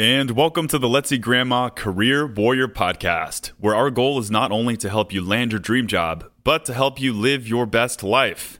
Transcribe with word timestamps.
And 0.00 0.30
welcome 0.30 0.66
to 0.68 0.78
the 0.78 0.88
Let's 0.88 1.10
See 1.10 1.18
Grandma 1.18 1.68
Career 1.68 2.26
Warrior 2.26 2.68
Podcast, 2.68 3.48
where 3.58 3.74
our 3.74 3.90
goal 3.90 4.18
is 4.18 4.30
not 4.30 4.50
only 4.50 4.74
to 4.78 4.88
help 4.88 5.12
you 5.12 5.22
land 5.22 5.52
your 5.52 5.58
dream 5.58 5.86
job, 5.86 6.24
but 6.42 6.64
to 6.64 6.72
help 6.72 6.98
you 6.98 7.12
live 7.12 7.46
your 7.46 7.66
best 7.66 8.02
life. 8.02 8.58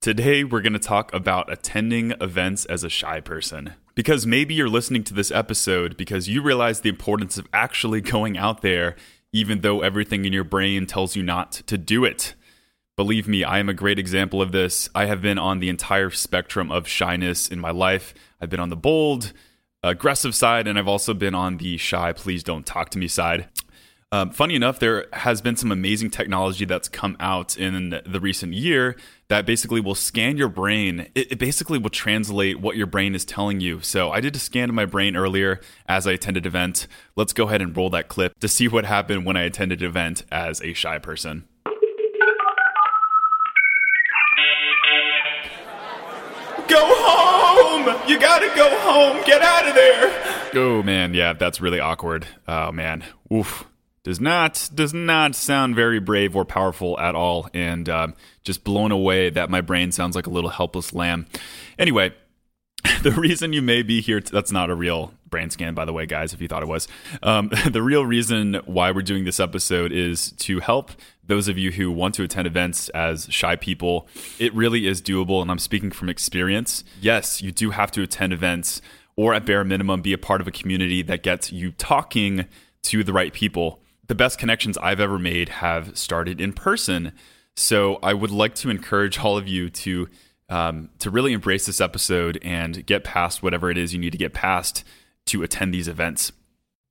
Today, 0.00 0.42
we're 0.42 0.60
going 0.60 0.72
to 0.72 0.80
talk 0.80 1.14
about 1.14 1.52
attending 1.52 2.14
events 2.20 2.64
as 2.64 2.82
a 2.82 2.90
shy 2.90 3.20
person. 3.20 3.74
Because 3.94 4.26
maybe 4.26 4.54
you're 4.54 4.68
listening 4.68 5.04
to 5.04 5.14
this 5.14 5.30
episode 5.30 5.96
because 5.96 6.28
you 6.28 6.42
realize 6.42 6.80
the 6.80 6.88
importance 6.88 7.38
of 7.38 7.46
actually 7.52 8.00
going 8.16 8.36
out 8.36 8.62
there, 8.62 8.96
even 9.32 9.60
though 9.60 9.82
everything 9.82 10.24
in 10.24 10.32
your 10.32 10.42
brain 10.42 10.86
tells 10.86 11.14
you 11.14 11.22
not 11.22 11.52
to 11.52 11.78
do 11.78 12.04
it. 12.04 12.34
Believe 12.96 13.28
me, 13.28 13.44
I 13.44 13.60
am 13.60 13.68
a 13.68 13.72
great 13.72 14.00
example 14.00 14.42
of 14.42 14.50
this. 14.50 14.88
I 14.96 15.06
have 15.06 15.22
been 15.22 15.38
on 15.38 15.60
the 15.60 15.68
entire 15.68 16.10
spectrum 16.10 16.72
of 16.72 16.88
shyness 16.88 17.46
in 17.46 17.60
my 17.60 17.70
life. 17.70 18.14
I've 18.40 18.50
been 18.50 18.58
on 18.58 18.70
the 18.70 18.74
bold, 18.74 19.32
aggressive 19.82 20.34
side, 20.34 20.66
and 20.66 20.78
I've 20.78 20.88
also 20.88 21.14
been 21.14 21.34
on 21.34 21.58
the 21.58 21.76
shy, 21.76 22.12
please 22.12 22.42
don't 22.42 22.66
talk 22.66 22.90
to 22.90 22.98
me 22.98 23.08
side. 23.08 23.48
Um, 24.12 24.30
funny 24.30 24.54
enough, 24.54 24.78
there 24.78 25.06
has 25.14 25.40
been 25.40 25.56
some 25.56 25.72
amazing 25.72 26.10
technology 26.10 26.66
that's 26.66 26.86
come 26.86 27.16
out 27.18 27.56
in 27.56 27.98
the 28.04 28.20
recent 28.20 28.52
year 28.52 28.94
that 29.28 29.46
basically 29.46 29.80
will 29.80 29.94
scan 29.94 30.36
your 30.36 30.50
brain. 30.50 31.08
It, 31.14 31.32
it, 31.32 31.38
basically 31.38 31.78
will 31.78 31.88
translate 31.88 32.60
what 32.60 32.76
your 32.76 32.86
brain 32.86 33.14
is 33.14 33.24
telling 33.24 33.60
you. 33.60 33.80
So 33.80 34.10
I 34.10 34.20
did 34.20 34.36
a 34.36 34.38
scan 34.38 34.68
of 34.68 34.74
my 34.74 34.84
brain 34.84 35.16
earlier 35.16 35.60
as 35.88 36.06
I 36.06 36.12
attended 36.12 36.44
event. 36.44 36.86
Let's 37.16 37.32
go 37.32 37.48
ahead 37.48 37.62
and 37.62 37.74
roll 37.74 37.88
that 37.88 38.08
clip 38.08 38.38
to 38.40 38.48
see 38.48 38.68
what 38.68 38.84
happened 38.84 39.24
when 39.24 39.38
I 39.38 39.44
attended 39.44 39.82
event 39.82 40.24
as 40.30 40.60
a 40.60 40.74
shy 40.74 40.98
person. 40.98 41.44
You 48.12 48.20
gotta 48.20 48.52
go 48.54 48.68
home! 48.80 49.24
Get 49.24 49.40
out 49.40 49.66
of 49.66 49.74
there! 49.74 50.50
Oh 50.54 50.82
man, 50.82 51.14
yeah, 51.14 51.32
that's 51.32 51.62
really 51.62 51.80
awkward. 51.80 52.26
Oh 52.46 52.70
man, 52.70 53.04
oof. 53.32 53.64
Does 54.04 54.20
not 54.20 54.68
does 54.74 54.92
not 54.92 55.34
sound 55.34 55.74
very 55.74 55.98
brave 55.98 56.36
or 56.36 56.44
powerful 56.44 57.00
at 57.00 57.14
all, 57.14 57.48
and 57.54 57.88
uh, 57.88 58.08
just 58.44 58.64
blown 58.64 58.92
away 58.92 59.30
that 59.30 59.48
my 59.48 59.62
brain 59.62 59.92
sounds 59.92 60.14
like 60.14 60.26
a 60.26 60.30
little 60.30 60.50
helpless 60.50 60.92
lamb. 60.92 61.24
Anyway, 61.78 62.12
the 63.02 63.12
reason 63.12 63.52
you 63.52 63.62
may 63.62 63.82
be 63.82 64.00
here, 64.00 64.20
t- 64.20 64.30
that's 64.32 64.52
not 64.52 64.70
a 64.70 64.74
real 64.74 65.12
brain 65.30 65.50
scan, 65.50 65.74
by 65.74 65.84
the 65.84 65.92
way, 65.92 66.06
guys, 66.06 66.32
if 66.32 66.40
you 66.40 66.48
thought 66.48 66.62
it 66.62 66.68
was. 66.68 66.88
Um, 67.22 67.50
the 67.70 67.82
real 67.82 68.04
reason 68.04 68.60
why 68.64 68.90
we're 68.90 69.02
doing 69.02 69.24
this 69.24 69.40
episode 69.40 69.92
is 69.92 70.32
to 70.32 70.60
help 70.60 70.90
those 71.24 71.48
of 71.48 71.56
you 71.58 71.70
who 71.72 71.90
want 71.90 72.14
to 72.16 72.22
attend 72.22 72.46
events 72.46 72.88
as 72.90 73.26
shy 73.30 73.56
people, 73.56 74.08
it 74.38 74.52
really 74.54 74.86
is 74.86 75.00
doable. 75.00 75.40
And 75.42 75.50
I'm 75.50 75.58
speaking 75.58 75.90
from 75.90 76.08
experience. 76.08 76.84
Yes, 77.00 77.40
you 77.40 77.52
do 77.52 77.70
have 77.70 77.90
to 77.92 78.02
attend 78.02 78.32
events 78.32 78.82
or 79.16 79.34
at 79.34 79.46
bare 79.46 79.64
minimum 79.64 80.02
be 80.02 80.12
a 80.12 80.18
part 80.18 80.40
of 80.40 80.48
a 80.48 80.52
community 80.52 81.02
that 81.02 81.22
gets 81.22 81.52
you 81.52 81.72
talking 81.72 82.46
to 82.82 83.04
the 83.04 83.12
right 83.12 83.32
people. 83.32 83.80
The 84.08 84.14
best 84.14 84.38
connections 84.38 84.76
I've 84.78 85.00
ever 85.00 85.18
made 85.18 85.48
have 85.48 85.96
started 85.96 86.40
in 86.40 86.52
person. 86.52 87.12
So 87.54 87.98
I 88.02 88.14
would 88.14 88.30
like 88.30 88.54
to 88.56 88.70
encourage 88.70 89.18
all 89.18 89.36
of 89.36 89.46
you 89.46 89.70
to 89.70 90.08
um, 90.52 90.90
to 90.98 91.10
really 91.10 91.32
embrace 91.32 91.64
this 91.64 91.80
episode 91.80 92.38
and 92.42 92.84
get 92.84 93.04
past 93.04 93.42
whatever 93.42 93.70
it 93.70 93.78
is 93.78 93.94
you 93.94 93.98
need 93.98 94.12
to 94.12 94.18
get 94.18 94.34
past 94.34 94.84
to 95.24 95.42
attend 95.42 95.72
these 95.72 95.88
events. 95.88 96.30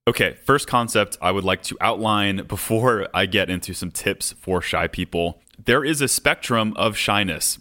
Okay, 0.07 0.33
first 0.45 0.67
concept 0.67 1.15
I 1.21 1.31
would 1.31 1.43
like 1.43 1.61
to 1.63 1.77
outline 1.79 2.45
before 2.47 3.07
I 3.13 3.27
get 3.27 3.51
into 3.51 3.75
some 3.75 3.91
tips 3.91 4.31
for 4.31 4.63
shy 4.63 4.87
people. 4.87 5.39
There 5.63 5.85
is 5.85 6.01
a 6.01 6.07
spectrum 6.07 6.73
of 6.75 6.97
shyness. 6.97 7.59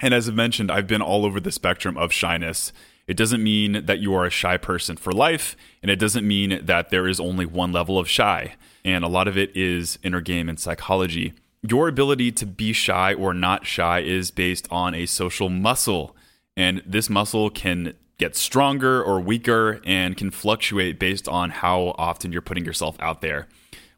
And 0.00 0.12
as 0.12 0.28
I 0.28 0.32
mentioned, 0.32 0.72
I've 0.72 0.88
been 0.88 1.02
all 1.02 1.24
over 1.24 1.38
the 1.38 1.52
spectrum 1.52 1.96
of 1.96 2.12
shyness. 2.12 2.72
It 3.06 3.16
doesn't 3.16 3.42
mean 3.42 3.86
that 3.86 4.00
you 4.00 4.12
are 4.14 4.24
a 4.24 4.30
shy 4.30 4.56
person 4.56 4.96
for 4.96 5.12
life, 5.12 5.56
and 5.80 5.92
it 5.92 6.00
doesn't 6.00 6.26
mean 6.26 6.64
that 6.64 6.90
there 6.90 7.06
is 7.06 7.20
only 7.20 7.46
one 7.46 7.70
level 7.70 8.00
of 8.00 8.08
shy. 8.08 8.54
And 8.84 9.04
a 9.04 9.08
lot 9.08 9.28
of 9.28 9.38
it 9.38 9.56
is 9.56 9.96
inner 10.02 10.20
game 10.20 10.48
and 10.48 10.58
psychology. 10.58 11.34
Your 11.62 11.88
ability 11.88 12.32
to 12.32 12.46
be 12.46 12.72
shy 12.72 13.12
or 13.12 13.34
not 13.34 13.66
shy 13.66 14.00
is 14.00 14.30
based 14.30 14.66
on 14.70 14.94
a 14.94 15.06
social 15.06 15.48
muscle. 15.50 16.16
And 16.56 16.82
this 16.86 17.10
muscle 17.10 17.50
can 17.50 17.94
get 18.16 18.34
stronger 18.34 19.02
or 19.02 19.20
weaker 19.20 19.80
and 19.84 20.16
can 20.16 20.30
fluctuate 20.30 20.98
based 20.98 21.28
on 21.28 21.50
how 21.50 21.94
often 21.98 22.32
you're 22.32 22.42
putting 22.42 22.64
yourself 22.64 22.96
out 23.00 23.20
there. 23.20 23.46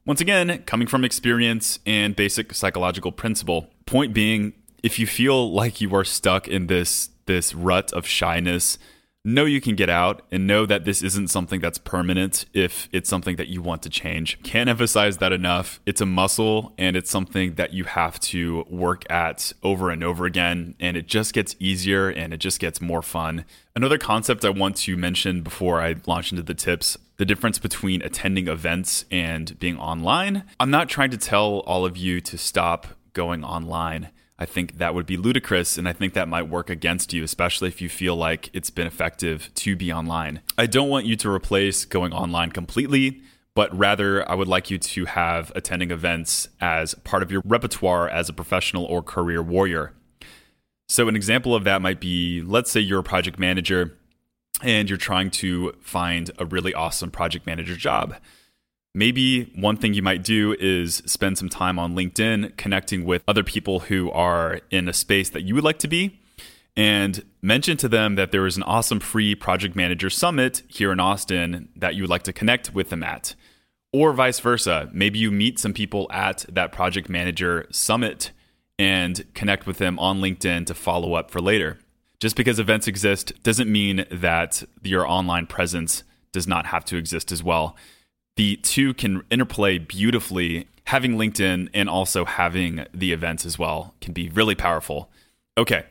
Once 0.05 0.21
again, 0.21 0.63
coming 0.67 0.89
from 0.89 1.05
experience 1.05 1.79
and 1.87 2.17
basic 2.17 2.53
psychological 2.53 3.13
principle. 3.13 3.69
Point 3.87 4.13
being, 4.13 4.55
if 4.83 4.99
you 4.99 5.07
feel 5.07 5.53
like 5.53 5.81
you 5.81 5.95
are 5.95 6.05
stuck 6.05 6.49
in 6.49 6.67
this 6.67 7.11
this 7.27 7.55
rut 7.55 7.93
of 7.93 8.05
shyness, 8.05 8.79
know 9.25 9.45
you 9.45 9.61
can 9.61 9.77
get 9.77 9.89
out 9.89 10.23
and 10.33 10.47
know 10.47 10.67
that 10.67 10.85
this 10.85 11.03
isn't 11.03 11.29
something 11.29 11.61
that's 11.61 11.79
permanent 11.79 12.45
if 12.53 12.89
it's 12.91 13.09
something 13.09 13.37
that 13.37 13.49
you 13.49 13.63
want 13.63 13.83
to 13.83 13.89
change. 13.89 14.43
Can't 14.43 14.69
emphasize 14.69 15.19
that 15.19 15.33
enough. 15.33 15.81
It's 15.87 16.01
a 16.01 16.07
muscle 16.07 16.75
and 16.77 16.97
it's 16.97 17.11
something 17.11 17.55
that 17.55 17.73
you 17.73 17.85
have 17.85 18.19
to 18.21 18.65
work 18.69 19.09
at 19.11 19.53
over 19.63 19.91
and 19.91 20.03
over 20.03 20.27
again. 20.27 20.75
And 20.81 20.97
it 20.97 21.07
just 21.07 21.35
gets 21.35 21.55
easier 21.61 22.09
and 22.09 22.35
it 22.35 22.39
just 22.39 22.59
gets 22.59 22.81
more 22.81 23.03
fun. 23.03 23.45
Another 23.77 23.99
concept 23.99 24.45
I 24.45 24.51
want 24.51 24.77
to 24.79 24.97
mention 24.97 25.43
before 25.43 25.81
I 25.81 25.95
launch 26.07 26.33
into 26.33 26.43
the 26.43 26.55
tips 26.55 26.99
the 27.19 27.25
difference 27.25 27.59
between 27.59 28.03
attending 28.03 28.49
events 28.49 29.05
and 29.09 29.57
being 29.61 29.79
online. 29.79 30.43
I'm 30.59 30.71
not 30.71 30.89
trying 30.89 31.11
to 31.13 31.17
tell 31.17 31.61
all 31.61 31.85
of 31.85 31.97
you 31.97 32.21
to 32.23 32.37
stop 32.37 32.89
going 33.13 33.45
online. 33.45 34.09
I 34.39 34.47
think 34.47 34.79
that 34.79 34.95
would 34.95 35.07
be 35.07 35.17
ludicrous, 35.17 35.79
and 35.79 35.89
I 35.89 35.93
think 35.93 36.15
that 36.15 36.29
might 36.29 36.49
work 36.49 36.71
against 36.71 37.13
you, 37.13 37.23
especially 37.23 37.69
if 37.69 37.81
you 37.81 37.89
feel 37.89 38.17
like 38.17 38.51
it's 38.53 38.71
been 38.71 38.87
effective 38.87 39.51
to 39.55 39.77
be 39.77 39.93
online. 39.93 40.41
I 40.59 40.67
don't 40.67 40.89
want 40.89 41.07
you 41.07 41.17
to 41.17 41.31
replace 41.31 41.85
going 41.85 42.13
online 42.13 42.51
completely, 42.51 43.23
but 43.55 43.77
rather, 43.77 44.29
I 44.29 44.35
would 44.35 44.49
like 44.49 44.71
you 44.71 44.79
to 44.79 45.05
have 45.05 45.53
attending 45.55 45.91
events 45.91 46.49
as 46.61 46.95
part 46.95 47.23
of 47.23 47.31
your 47.31 47.43
repertoire 47.45 48.09
as 48.09 48.29
a 48.29 48.33
professional 48.33 48.85
or 48.85 49.03
career 49.03 49.43
warrior. 49.43 49.93
So, 50.89 51.09
an 51.09 51.17
example 51.17 51.55
of 51.55 51.65
that 51.65 51.83
might 51.83 52.01
be 52.01 52.43
let's 52.43 52.71
say 52.71 52.81
you're 52.81 53.01
a 53.01 53.05
project 53.05 53.39
manager 53.39 53.97
and 54.63 54.89
you're 54.89 54.99
trying 54.99 55.31
to 55.31 55.73
find 55.81 56.31
a 56.39 56.45
really 56.45 56.73
awesome 56.75 57.11
project 57.11 57.47
manager 57.47 57.77
job. 57.77 58.17
Maybe 58.95 59.45
one 59.55 59.79
thing 59.79 59.95
you 59.95 60.03
might 60.03 60.23
do 60.23 60.55
is 60.61 60.97
spend 61.07 61.39
some 61.39 61.49
time 61.49 61.79
on 61.79 61.95
LinkedIn 61.95 62.59
connecting 62.59 63.07
with 63.07 63.23
other 63.27 63.43
people 63.43 63.81
who 63.81 64.11
are 64.11 64.61
in 64.71 64.87
a 64.87 64.93
space 64.93 65.31
that 65.31 65.45
you 65.45 65.55
would 65.55 65.65
like 65.65 65.79
to 65.79 65.89
be 65.89 66.21
and 66.77 67.25
mention 67.41 67.79
to 67.79 67.89
them 67.89 68.17
that 68.17 68.33
there 68.33 68.47
is 68.47 68.59
an 68.59 68.63
awesome 68.65 69.01
free 69.01 69.35
project 69.35 69.75
manager 69.75 70.11
summit 70.11 70.63
here 70.69 70.93
in 70.93 71.01
Austin 71.01 71.71
that 71.75 71.95
you 71.95 72.03
would 72.03 72.11
like 72.11 72.25
to 72.25 72.35
connect 72.35 72.75
with 72.75 72.91
them 72.91 73.03
at. 73.03 73.35
Or 73.95 74.13
vice 74.13 74.41
versa. 74.41 74.91
Maybe 74.93 75.19
you 75.19 75.31
meet 75.31 75.59
some 75.59 75.73
people 75.73 76.07
at 76.11 76.45
that 76.51 76.73
project 76.73 77.09
manager 77.09 77.67
summit 77.71 78.31
and 78.79 79.25
connect 79.35 79.67
with 79.67 79.79
them 79.79 79.99
on 79.99 80.21
LinkedIn 80.21 80.67
to 80.67 80.75
follow 80.75 81.15
up 81.15 81.31
for 81.31 81.41
later. 81.41 81.79
Just 82.21 82.37
because 82.37 82.59
events 82.59 82.87
exist 82.87 83.43
doesn't 83.43 83.73
mean 83.73 84.05
that 84.11 84.63
your 84.83 85.07
online 85.07 85.47
presence 85.47 86.05
does 86.31 86.47
not 86.47 86.67
have 86.67 86.85
to 86.87 86.97
exist 86.97 87.33
as 87.33 87.43
well 87.43 87.75
the 88.37 88.57
two 88.57 88.95
can 88.95 89.23
interplay 89.31 89.79
beautifully. 89.79 90.69
Having 90.87 91.17
LinkedIn 91.17 91.69
and 91.73 91.89
also 91.89 92.25
having 92.25 92.87
the 92.93 93.13
events 93.13 93.47
as 93.47 93.59
well 93.59 93.95
can 94.01 94.13
be 94.13 94.29
really 94.31 94.55
powerful. 94.55 95.11
Okay, 95.57 95.85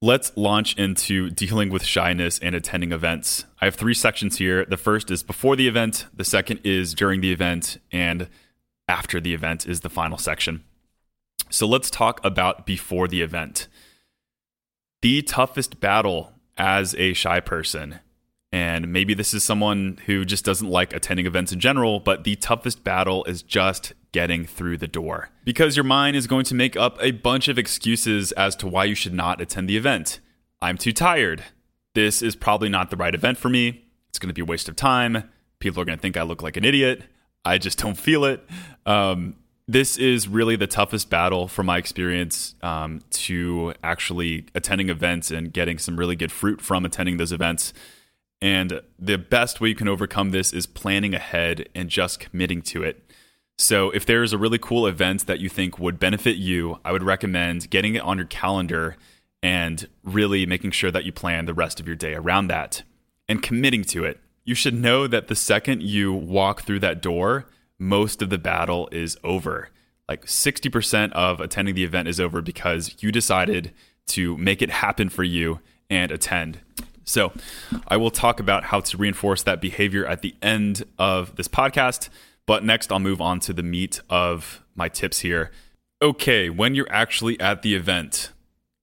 let's 0.00 0.32
launch 0.36 0.76
into 0.76 1.30
dealing 1.30 1.68
with 1.68 1.84
shyness 1.84 2.38
and 2.38 2.54
attending 2.54 2.92
events. 2.92 3.44
I 3.60 3.66
have 3.66 3.74
three 3.74 3.94
sections 3.94 4.38
here. 4.38 4.64
The 4.64 4.76
first 4.76 5.10
is 5.10 5.22
before 5.22 5.56
the 5.56 5.68
event, 5.68 6.06
the 6.14 6.24
second 6.24 6.60
is 6.64 6.94
during 6.94 7.20
the 7.20 7.32
event, 7.32 7.78
and 7.92 8.28
after 8.88 9.20
the 9.20 9.34
event 9.34 9.66
is 9.66 9.80
the 9.80 9.90
final 9.90 10.18
section. 10.18 10.64
So 11.50 11.66
let's 11.66 11.90
talk 11.90 12.24
about 12.24 12.64
before 12.64 13.08
the 13.08 13.22
event. 13.22 13.68
The 15.02 15.22
toughest 15.22 15.80
battle 15.80 16.32
as 16.56 16.94
a 16.96 17.12
shy 17.12 17.40
person 17.40 18.00
and 18.52 18.92
maybe 18.92 19.14
this 19.14 19.32
is 19.32 19.44
someone 19.44 19.98
who 20.06 20.24
just 20.24 20.44
doesn't 20.44 20.68
like 20.68 20.92
attending 20.92 21.26
events 21.26 21.52
in 21.52 21.60
general, 21.60 22.00
but 22.00 22.24
the 22.24 22.36
toughest 22.36 22.82
battle 22.82 23.24
is 23.24 23.42
just 23.42 23.92
getting 24.12 24.44
through 24.44 24.76
the 24.76 24.88
door. 24.88 25.30
Because 25.44 25.76
your 25.76 25.84
mind 25.84 26.16
is 26.16 26.26
going 26.26 26.44
to 26.46 26.54
make 26.54 26.76
up 26.76 26.98
a 27.00 27.12
bunch 27.12 27.46
of 27.46 27.58
excuses 27.58 28.32
as 28.32 28.56
to 28.56 28.66
why 28.66 28.84
you 28.84 28.96
should 28.96 29.14
not 29.14 29.40
attend 29.40 29.68
the 29.68 29.76
event. 29.76 30.18
I'm 30.60 30.76
too 30.76 30.92
tired. 30.92 31.44
This 31.94 32.22
is 32.22 32.34
probably 32.34 32.68
not 32.68 32.90
the 32.90 32.96
right 32.96 33.14
event 33.14 33.38
for 33.38 33.48
me. 33.48 33.84
It's 34.08 34.18
going 34.18 34.28
to 34.28 34.34
be 34.34 34.42
a 34.42 34.44
waste 34.44 34.68
of 34.68 34.74
time. 34.74 35.30
People 35.60 35.80
are 35.80 35.84
going 35.84 35.98
to 35.98 36.02
think 36.02 36.16
I 36.16 36.22
look 36.22 36.42
like 36.42 36.56
an 36.56 36.64
idiot. 36.64 37.04
I 37.44 37.58
just 37.58 37.78
don't 37.78 37.96
feel 37.96 38.24
it. 38.24 38.44
Um, 38.84 39.36
this 39.68 39.96
is 39.96 40.26
really 40.26 40.56
the 40.56 40.66
toughest 40.66 41.08
battle 41.10 41.46
from 41.46 41.66
my 41.66 41.78
experience 41.78 42.56
um, 42.62 43.02
to 43.10 43.72
actually 43.84 44.46
attending 44.56 44.88
events 44.88 45.30
and 45.30 45.52
getting 45.52 45.78
some 45.78 45.96
really 45.96 46.16
good 46.16 46.32
fruit 46.32 46.60
from 46.60 46.84
attending 46.84 47.18
those 47.18 47.30
events. 47.30 47.72
And 48.42 48.80
the 48.98 49.18
best 49.18 49.60
way 49.60 49.68
you 49.68 49.74
can 49.74 49.88
overcome 49.88 50.30
this 50.30 50.52
is 50.52 50.66
planning 50.66 51.14
ahead 51.14 51.68
and 51.74 51.90
just 51.90 52.20
committing 52.20 52.62
to 52.62 52.82
it. 52.82 53.02
So, 53.58 53.90
if 53.90 54.06
there's 54.06 54.32
a 54.32 54.38
really 54.38 54.58
cool 54.58 54.86
event 54.86 55.26
that 55.26 55.40
you 55.40 55.50
think 55.50 55.78
would 55.78 55.98
benefit 55.98 56.36
you, 56.36 56.78
I 56.82 56.92
would 56.92 57.02
recommend 57.02 57.68
getting 57.68 57.94
it 57.94 58.02
on 58.02 58.16
your 58.16 58.26
calendar 58.26 58.96
and 59.42 59.86
really 60.02 60.46
making 60.46 60.70
sure 60.70 60.90
that 60.90 61.04
you 61.04 61.12
plan 61.12 61.44
the 61.44 61.54
rest 61.54 61.78
of 61.80 61.86
your 61.86 61.96
day 61.96 62.14
around 62.14 62.48
that 62.48 62.82
and 63.28 63.42
committing 63.42 63.84
to 63.84 64.04
it. 64.04 64.18
you 64.44 64.54
should 64.54 64.74
know 64.74 65.06
that 65.06 65.28
the 65.28 65.36
second 65.36 65.82
you 65.82 66.12
walk 66.12 66.62
through 66.62 66.80
that 66.80 67.02
door, 67.02 67.46
most 67.78 68.22
of 68.22 68.30
the 68.30 68.38
battle 68.38 68.88
is 68.90 69.16
over. 69.22 69.68
Like 70.08 70.24
60% 70.24 71.12
of 71.12 71.40
attending 71.40 71.74
the 71.74 71.84
event 71.84 72.08
is 72.08 72.18
over 72.18 72.40
because 72.40 72.96
you 73.00 73.12
decided 73.12 73.72
to 74.08 74.36
make 74.38 74.60
it 74.62 74.70
happen 74.70 75.08
for 75.08 75.22
you 75.22 75.60
and 75.88 76.10
attend. 76.10 76.58
So, 77.04 77.32
I 77.88 77.96
will 77.96 78.10
talk 78.10 78.40
about 78.40 78.64
how 78.64 78.80
to 78.80 78.96
reinforce 78.96 79.42
that 79.42 79.60
behavior 79.60 80.06
at 80.06 80.22
the 80.22 80.34
end 80.42 80.84
of 80.98 81.36
this 81.36 81.48
podcast. 81.48 82.08
But 82.46 82.64
next, 82.64 82.90
I'll 82.90 82.98
move 82.98 83.20
on 83.20 83.40
to 83.40 83.52
the 83.52 83.62
meat 83.62 84.00
of 84.10 84.62
my 84.74 84.88
tips 84.88 85.20
here. 85.20 85.50
Okay, 86.02 86.50
when 86.50 86.74
you're 86.74 86.90
actually 86.90 87.38
at 87.40 87.62
the 87.62 87.74
event, 87.74 88.32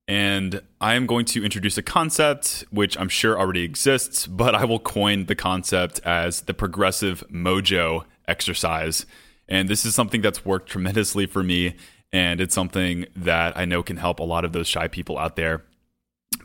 and 0.08 0.62
I 0.80 0.96
am 0.96 1.06
going 1.06 1.26
to 1.26 1.44
introduce 1.44 1.78
a 1.78 1.82
concept 1.82 2.64
which 2.70 2.98
I'm 2.98 3.10
sure 3.10 3.38
already 3.38 3.64
exists, 3.64 4.26
but 4.26 4.56
I 4.56 4.64
will 4.64 4.80
coin 4.80 5.26
the 5.26 5.36
concept 5.36 6.00
as 6.06 6.42
the 6.42 6.54
progressive 6.54 7.24
mojo 7.30 8.06
exercise. 8.28 9.06
And 9.50 9.68
this 9.68 9.86
is 9.86 9.96
something 9.96 10.22
that's 10.22 10.46
worked 10.46 10.70
tremendously 10.70 11.26
for 11.26 11.44
me, 11.44 11.76
and 12.14 12.40
it's 12.40 12.56
something 12.56 13.06
that 13.16 13.58
I 13.58 13.66
know 13.66 13.84
can 13.84 13.98
help 13.98 14.20
a 14.20 14.24
lot 14.24 14.46
of 14.46 14.54
those 14.54 14.68
shy 14.68 14.88
people 14.88 15.18
out 15.18 15.36
there. 15.36 15.64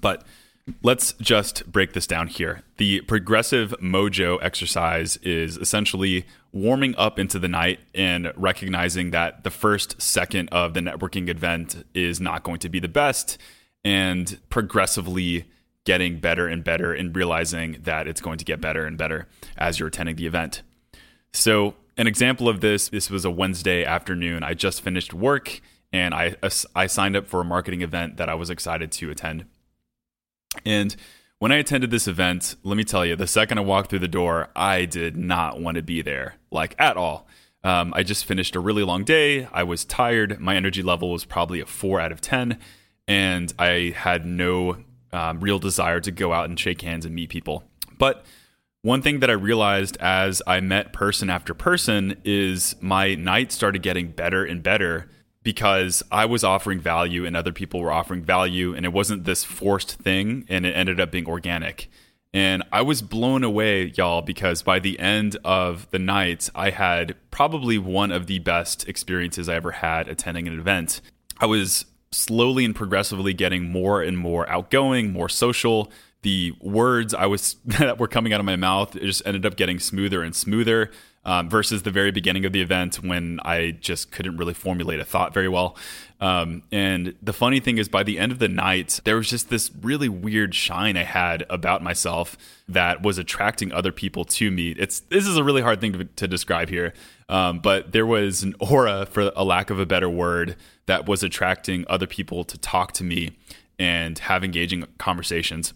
But 0.00 0.24
let's 0.82 1.12
just 1.14 1.70
break 1.70 1.92
this 1.92 2.06
down 2.06 2.28
here. 2.28 2.62
The 2.76 3.00
progressive 3.02 3.74
mojo 3.82 4.38
exercise 4.42 5.16
is 5.18 5.56
essentially 5.56 6.24
warming 6.52 6.94
up 6.96 7.18
into 7.18 7.38
the 7.38 7.48
night 7.48 7.80
and 7.94 8.32
recognizing 8.36 9.10
that 9.10 9.42
the 9.42 9.50
first 9.50 10.00
second 10.00 10.48
of 10.50 10.74
the 10.74 10.80
networking 10.80 11.28
event 11.28 11.84
is 11.94 12.20
not 12.20 12.42
going 12.42 12.58
to 12.60 12.68
be 12.68 12.78
the 12.78 12.88
best 12.88 13.38
and 13.84 14.38
progressively 14.50 15.46
getting 15.84 16.20
better 16.20 16.46
and 16.46 16.62
better 16.62 16.92
and 16.92 17.16
realizing 17.16 17.78
that 17.82 18.06
it's 18.06 18.20
going 18.20 18.38
to 18.38 18.44
get 18.44 18.60
better 18.60 18.86
and 18.86 18.96
better 18.96 19.26
as 19.56 19.78
you're 19.78 19.88
attending 19.88 20.16
the 20.16 20.26
event. 20.26 20.62
So, 21.32 21.74
an 21.98 22.06
example 22.06 22.48
of 22.48 22.60
this 22.60 22.88
this 22.88 23.10
was 23.10 23.24
a 23.24 23.30
Wednesday 23.30 23.84
afternoon. 23.84 24.42
I 24.42 24.54
just 24.54 24.80
finished 24.80 25.12
work 25.12 25.60
and 25.92 26.14
I 26.14 26.36
I 26.74 26.86
signed 26.86 27.16
up 27.16 27.26
for 27.26 27.40
a 27.40 27.44
marketing 27.44 27.82
event 27.82 28.16
that 28.18 28.28
I 28.28 28.34
was 28.34 28.48
excited 28.48 28.92
to 28.92 29.10
attend. 29.10 29.46
And 30.64 30.94
when 31.38 31.50
I 31.52 31.56
attended 31.56 31.90
this 31.90 32.06
event, 32.06 32.56
let 32.62 32.76
me 32.76 32.84
tell 32.84 33.04
you, 33.04 33.16
the 33.16 33.26
second 33.26 33.58
I 33.58 33.62
walked 33.62 33.90
through 33.90 33.98
the 33.98 34.08
door, 34.08 34.48
I 34.54 34.84
did 34.84 35.16
not 35.16 35.60
want 35.60 35.76
to 35.76 35.82
be 35.82 36.02
there, 36.02 36.36
like 36.50 36.74
at 36.78 36.96
all. 36.96 37.26
Um, 37.64 37.92
I 37.96 38.02
just 38.02 38.24
finished 38.24 38.56
a 38.56 38.60
really 38.60 38.82
long 38.82 39.04
day. 39.04 39.48
I 39.52 39.62
was 39.62 39.84
tired. 39.84 40.40
My 40.40 40.56
energy 40.56 40.82
level 40.82 41.10
was 41.10 41.24
probably 41.24 41.60
a 41.60 41.66
four 41.66 42.00
out 42.00 42.12
of 42.12 42.20
10. 42.20 42.58
And 43.06 43.52
I 43.58 43.92
had 43.96 44.26
no 44.26 44.78
um, 45.12 45.40
real 45.40 45.58
desire 45.58 46.00
to 46.00 46.10
go 46.10 46.32
out 46.32 46.48
and 46.48 46.58
shake 46.58 46.82
hands 46.82 47.04
and 47.04 47.14
meet 47.14 47.28
people. 47.28 47.64
But 47.98 48.24
one 48.82 49.02
thing 49.02 49.20
that 49.20 49.30
I 49.30 49.34
realized 49.34 49.96
as 49.98 50.42
I 50.46 50.60
met 50.60 50.92
person 50.92 51.30
after 51.30 51.54
person 51.54 52.20
is 52.24 52.74
my 52.80 53.14
night 53.14 53.52
started 53.52 53.82
getting 53.82 54.08
better 54.08 54.44
and 54.44 54.62
better 54.62 55.08
because 55.42 56.02
I 56.10 56.24
was 56.24 56.44
offering 56.44 56.80
value 56.80 57.26
and 57.26 57.36
other 57.36 57.52
people 57.52 57.80
were 57.80 57.92
offering 57.92 58.22
value, 58.22 58.74
and 58.74 58.84
it 58.86 58.92
wasn't 58.92 59.24
this 59.24 59.44
forced 59.44 59.92
thing, 59.92 60.44
and 60.48 60.64
it 60.64 60.76
ended 60.76 61.00
up 61.00 61.10
being 61.10 61.26
organic. 61.26 61.90
And 62.34 62.62
I 62.72 62.80
was 62.82 63.02
blown 63.02 63.44
away, 63.44 63.92
y'all, 63.94 64.22
because 64.22 64.62
by 64.62 64.78
the 64.78 64.98
end 64.98 65.36
of 65.44 65.90
the 65.90 65.98
night, 65.98 66.48
I 66.54 66.70
had 66.70 67.14
probably 67.30 67.76
one 67.76 68.10
of 68.10 68.26
the 68.26 68.38
best 68.38 68.88
experiences 68.88 69.48
I 69.48 69.56
ever 69.56 69.72
had 69.72 70.08
attending 70.08 70.48
an 70.48 70.58
event. 70.58 71.02
I 71.38 71.46
was 71.46 71.84
slowly 72.10 72.64
and 72.64 72.74
progressively 72.74 73.34
getting 73.34 73.70
more 73.70 74.02
and 74.02 74.16
more 74.16 74.48
outgoing, 74.48 75.12
more 75.12 75.28
social. 75.28 75.90
The 76.22 76.54
words 76.60 77.12
I 77.12 77.26
was 77.26 77.56
that 77.66 77.98
were 77.98 78.08
coming 78.08 78.32
out 78.32 78.40
of 78.40 78.46
my 78.46 78.56
mouth 78.56 78.98
just 78.98 79.22
ended 79.26 79.44
up 79.44 79.56
getting 79.56 79.78
smoother 79.78 80.22
and 80.22 80.34
smoother 80.34 80.90
um, 81.24 81.48
versus 81.48 81.82
the 81.82 81.90
very 81.90 82.10
beginning 82.10 82.44
of 82.44 82.52
the 82.52 82.60
event 82.60 82.96
when 82.96 83.38
I 83.44 83.72
just 83.72 84.10
couldn't 84.10 84.36
really 84.36 84.54
formulate 84.54 85.00
a 85.00 85.04
thought 85.04 85.32
very 85.32 85.48
well. 85.48 85.76
Um, 86.20 86.62
and 86.72 87.14
the 87.22 87.32
funny 87.32 87.60
thing 87.60 87.78
is, 87.78 87.88
by 87.88 88.02
the 88.02 88.18
end 88.18 88.32
of 88.32 88.38
the 88.38 88.48
night, 88.48 89.00
there 89.04 89.16
was 89.16 89.28
just 89.28 89.48
this 89.48 89.70
really 89.82 90.08
weird 90.08 90.54
shine 90.54 90.96
I 90.96 91.04
had 91.04 91.44
about 91.48 91.82
myself 91.82 92.36
that 92.68 93.02
was 93.02 93.18
attracting 93.18 93.72
other 93.72 93.92
people 93.92 94.24
to 94.24 94.50
me. 94.50 94.70
It's 94.70 95.00
this 95.00 95.26
is 95.26 95.36
a 95.36 95.44
really 95.44 95.62
hard 95.62 95.80
thing 95.80 95.92
to, 95.92 96.04
to 96.04 96.28
describe 96.28 96.68
here, 96.68 96.92
um, 97.28 97.58
but 97.60 97.92
there 97.92 98.06
was 98.06 98.42
an 98.42 98.54
aura, 98.60 99.06
for 99.06 99.32
a 99.34 99.44
lack 99.44 99.70
of 99.70 99.78
a 99.78 99.86
better 99.86 100.08
word, 100.08 100.56
that 100.86 101.06
was 101.06 101.22
attracting 101.22 101.84
other 101.88 102.06
people 102.06 102.44
to 102.44 102.58
talk 102.58 102.92
to 102.92 103.04
me 103.04 103.36
and 103.78 104.18
have 104.20 104.44
engaging 104.44 104.84
conversations. 104.98 105.72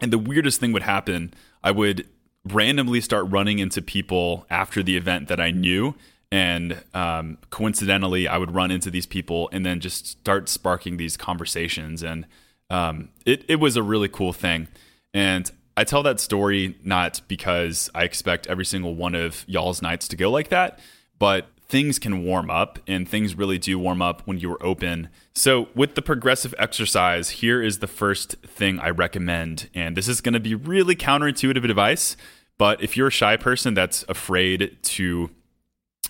And 0.00 0.12
the 0.12 0.18
weirdest 0.18 0.60
thing 0.60 0.72
would 0.72 0.82
happen. 0.82 1.32
I 1.62 1.70
would 1.70 2.06
randomly 2.44 3.00
start 3.00 3.30
running 3.30 3.58
into 3.58 3.82
people 3.82 4.46
after 4.50 4.82
the 4.82 4.96
event 4.96 5.28
that 5.28 5.40
I 5.40 5.50
knew. 5.50 5.94
And 6.32 6.82
um, 6.94 7.38
coincidentally, 7.50 8.28
I 8.28 8.38
would 8.38 8.54
run 8.54 8.70
into 8.70 8.90
these 8.90 9.06
people 9.06 9.48
and 9.52 9.66
then 9.66 9.80
just 9.80 10.06
start 10.06 10.48
sparking 10.48 10.96
these 10.96 11.16
conversations. 11.16 12.02
And 12.02 12.26
um, 12.70 13.08
it, 13.26 13.44
it 13.48 13.56
was 13.56 13.76
a 13.76 13.82
really 13.82 14.08
cool 14.08 14.32
thing. 14.32 14.68
And 15.12 15.50
I 15.76 15.84
tell 15.84 16.02
that 16.04 16.20
story 16.20 16.76
not 16.84 17.20
because 17.26 17.90
I 17.94 18.04
expect 18.04 18.46
every 18.46 18.64
single 18.64 18.94
one 18.94 19.14
of 19.14 19.44
y'all's 19.48 19.82
nights 19.82 20.08
to 20.08 20.16
go 20.16 20.30
like 20.30 20.50
that, 20.50 20.78
but 21.18 21.48
things 21.70 22.00
can 22.00 22.24
warm 22.24 22.50
up 22.50 22.80
and 22.88 23.08
things 23.08 23.36
really 23.36 23.56
do 23.56 23.78
warm 23.78 24.02
up 24.02 24.22
when 24.26 24.38
you're 24.38 24.58
open. 24.60 25.08
So, 25.34 25.68
with 25.74 25.94
the 25.94 26.02
progressive 26.02 26.52
exercise, 26.58 27.30
here 27.30 27.62
is 27.62 27.78
the 27.78 27.86
first 27.86 28.34
thing 28.44 28.80
I 28.80 28.90
recommend. 28.90 29.70
And 29.72 29.96
this 29.96 30.08
is 30.08 30.20
going 30.20 30.34
to 30.34 30.40
be 30.40 30.56
really 30.56 30.96
counterintuitive 30.96 31.64
advice, 31.64 32.16
but 32.58 32.82
if 32.82 32.96
you're 32.96 33.06
a 33.06 33.12
shy 33.12 33.36
person 33.36 33.74
that's 33.74 34.04
afraid 34.08 34.78
to 34.82 35.30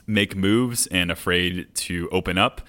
make 0.07 0.35
moves 0.35 0.87
and 0.87 1.11
afraid 1.11 1.75
to 1.75 2.09
open 2.11 2.39
up, 2.39 2.63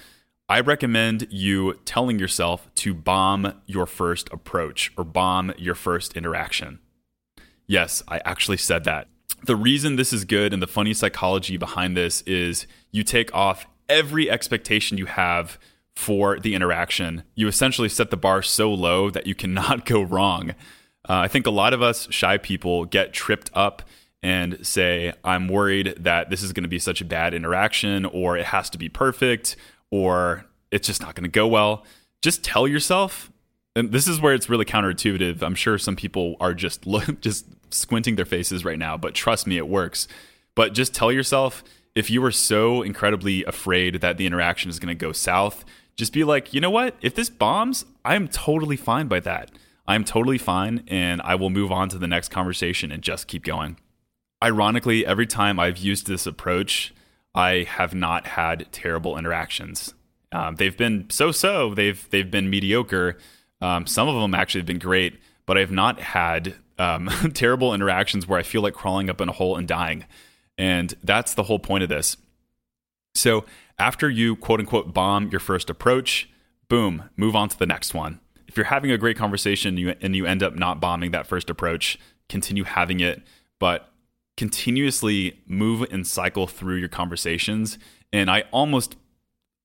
I 0.50 0.60
recommend 0.60 1.28
you 1.32 1.80
telling 1.86 2.20
yourself 2.20 2.70
to 2.76 2.94
bomb 2.94 3.62
your 3.68 3.86
first 3.86 4.28
approach 4.34 4.92
or 4.98 5.06
bomb 5.06 5.54
your 5.58 5.76
first 5.76 6.18
interaction. 6.18 6.80
Yes, 7.68 8.04
I 8.10 8.20
actually 8.26 8.58
said 8.58 8.84
that 8.84 9.08
the 9.44 9.56
reason 9.56 9.96
this 9.96 10.14
is 10.14 10.26
good 10.26 10.54
and 10.54 10.62
the 10.62 10.68
funny 10.68 10.94
psychology 10.94 11.58
behind 11.58 11.98
this 11.98 12.22
is 12.22 12.68
you 12.92 13.04
take 13.04 13.34
off 13.34 13.66
every 13.90 14.30
expectation 14.30 14.98
you 14.98 15.06
have 15.06 15.60
for 15.96 16.40
the 16.40 16.56
interaction. 16.56 17.24
You 17.36 17.48
essentially 17.48 17.90
set 17.90 18.10
the 18.12 18.18
bar 18.18 18.42
so 18.42 18.74
low 18.74 19.10
that 19.10 19.28
you 19.28 19.36
cannot 19.36 19.86
go 19.86 20.02
wrong. 20.02 20.52
Uh, 21.08 21.18
I 21.18 21.28
think 21.28 21.48
a 21.48 21.52
lot 21.52 21.74
of 21.74 21.82
us 21.82 22.08
shy 22.12 22.38
people 22.38 22.86
get 22.86 23.14
tripped 23.14 23.50
up 23.54 23.82
and 24.24 24.66
say, 24.66 25.14
I'm 25.24 25.48
worried 25.48 25.96
that 26.00 26.30
this 26.30 26.44
is 26.44 26.54
going 26.54 26.64
to 26.64 26.70
be 26.70 26.80
such 26.80 27.02
a 27.02 27.06
bad 27.06 27.34
interaction, 27.34 28.06
or 28.06 28.38
it 28.38 28.46
has 28.46 28.70
to 28.70 28.78
be 28.78 28.88
perfect, 28.88 29.56
or 29.90 30.46
it's 30.70 30.88
just 30.88 31.02
not 31.02 31.16
going 31.16 31.24
to 31.24 31.30
go 31.30 31.48
well. 31.48 31.86
Just 32.22 32.44
tell 32.44 32.68
yourself, 32.68 33.32
and 33.76 33.92
this 33.92 34.08
is 34.08 34.22
where 34.22 34.36
it's 34.36 34.48
really 34.48 34.66
counterintuitive. 34.66 35.42
I'm 35.42 35.56
sure 35.56 35.80
some 35.80 35.96
people 35.96 36.36
are 36.40 36.54
just 36.54 36.86
look 36.86 37.20
just 37.22 37.48
squinting 37.72 38.16
their 38.16 38.26
faces 38.26 38.64
right 38.66 38.80
now, 38.80 38.98
but 38.98 39.14
trust 39.14 39.48
me, 39.48 39.58
it 39.58 39.68
works. 39.68 40.08
But 40.56 40.74
just 40.74 40.94
tell 40.94 41.12
yourself 41.12 41.64
if 41.96 42.10
you 42.10 42.24
are 42.24 42.32
so 42.32 42.82
incredibly 42.82 43.44
afraid 43.46 44.02
that 44.02 44.18
the 44.18 44.26
interaction 44.26 44.70
is 44.70 44.80
going 44.80 44.96
to 44.96 45.06
go 45.06 45.12
south, 45.12 45.66
just 45.96 46.14
be 46.14 46.24
like, 46.24 46.54
you 46.54 46.62
know 46.62 46.70
what? 46.70 46.96
If 47.02 47.16
this 47.16 47.30
bombs, 47.30 47.86
I'm 48.06 48.28
totally 48.28 48.78
fine 48.78 49.08
by 49.08 49.20
that. 49.22 49.52
I'm 49.88 50.04
totally 50.04 50.38
fine, 50.38 50.84
and 50.88 51.22
I 51.22 51.36
will 51.36 51.50
move 51.50 51.72
on 51.72 51.90
to 51.90 51.98
the 51.98 52.08
next 52.08 52.30
conversation 52.30 52.92
and 52.92 53.04
just 53.04 53.28
keep 53.28 53.44
going. 53.44 53.78
Ironically, 54.44 55.06
every 55.06 55.28
time 55.28 55.60
I've 55.60 55.78
used 55.78 56.08
this 56.08 56.26
approach, 56.26 56.94
I 57.36 57.66
have 57.70 57.94
not 57.94 58.28
had 58.28 58.72
terrible 58.72 59.18
interactions. 59.18 59.94
Um, 60.32 60.56
they've 60.56 60.78
been 60.78 61.10
so-so. 61.10 61.74
They've 61.74 62.08
they've 62.10 62.30
been 62.30 62.50
mediocre. 62.50 63.18
Um, 63.60 63.86
some 63.86 64.08
of 64.08 64.16
them 64.16 64.34
actually 64.34 64.62
have 64.62 64.68
been 64.68 64.80
great, 64.80 65.20
but 65.46 65.58
I've 65.58 65.72
not 65.72 66.00
had 66.00 66.56
um, 66.82 67.08
terrible 67.34 67.74
interactions 67.74 68.28
where 68.28 68.40
I 68.40 68.44
feel 68.44 68.62
like 68.62 68.74
crawling 68.74 69.10
up 69.10 69.22
in 69.22 69.30
a 69.30 69.34
hole 69.34 69.56
and 69.56 69.68
dying. 69.68 70.06
And 70.58 70.94
that's 71.04 71.36
the 71.36 71.44
whole 71.44 71.60
point 71.60 71.84
of 71.84 71.90
this. 71.90 72.18
So 73.14 73.46
after 73.78 74.10
you 74.10 74.36
quote 74.36 74.60
unquote 74.60 74.94
bomb 74.94 75.30
your 75.30 75.40
first 75.40 75.70
approach, 75.70 76.30
boom, 76.70 77.10
move 77.16 77.36
on 77.36 77.50
to 77.50 77.58
the 77.58 77.66
next 77.66 77.94
one. 77.94 78.20
If 78.48 78.58
you're 78.58 78.66
having 78.66 78.92
a 78.92 78.98
great 78.98 79.18
conversation 79.18 79.70
and 79.70 79.80
you, 79.80 79.96
and 80.02 80.16
you 80.16 80.26
end 80.26 80.44
up 80.44 80.56
not 80.56 80.82
bombing 80.82 81.12
that 81.12 81.28
first 81.28 81.50
approach, 81.50 82.00
continue 82.28 82.64
having 82.64 83.00
it, 83.00 83.22
but 83.60 83.90
continuously 84.36 85.40
move 85.46 85.86
and 85.92 86.06
cycle 86.06 86.48
through 86.48 86.78
your 86.78 86.90
conversations. 86.90 87.78
And 88.12 88.30
I 88.30 88.46
almost 88.52 88.98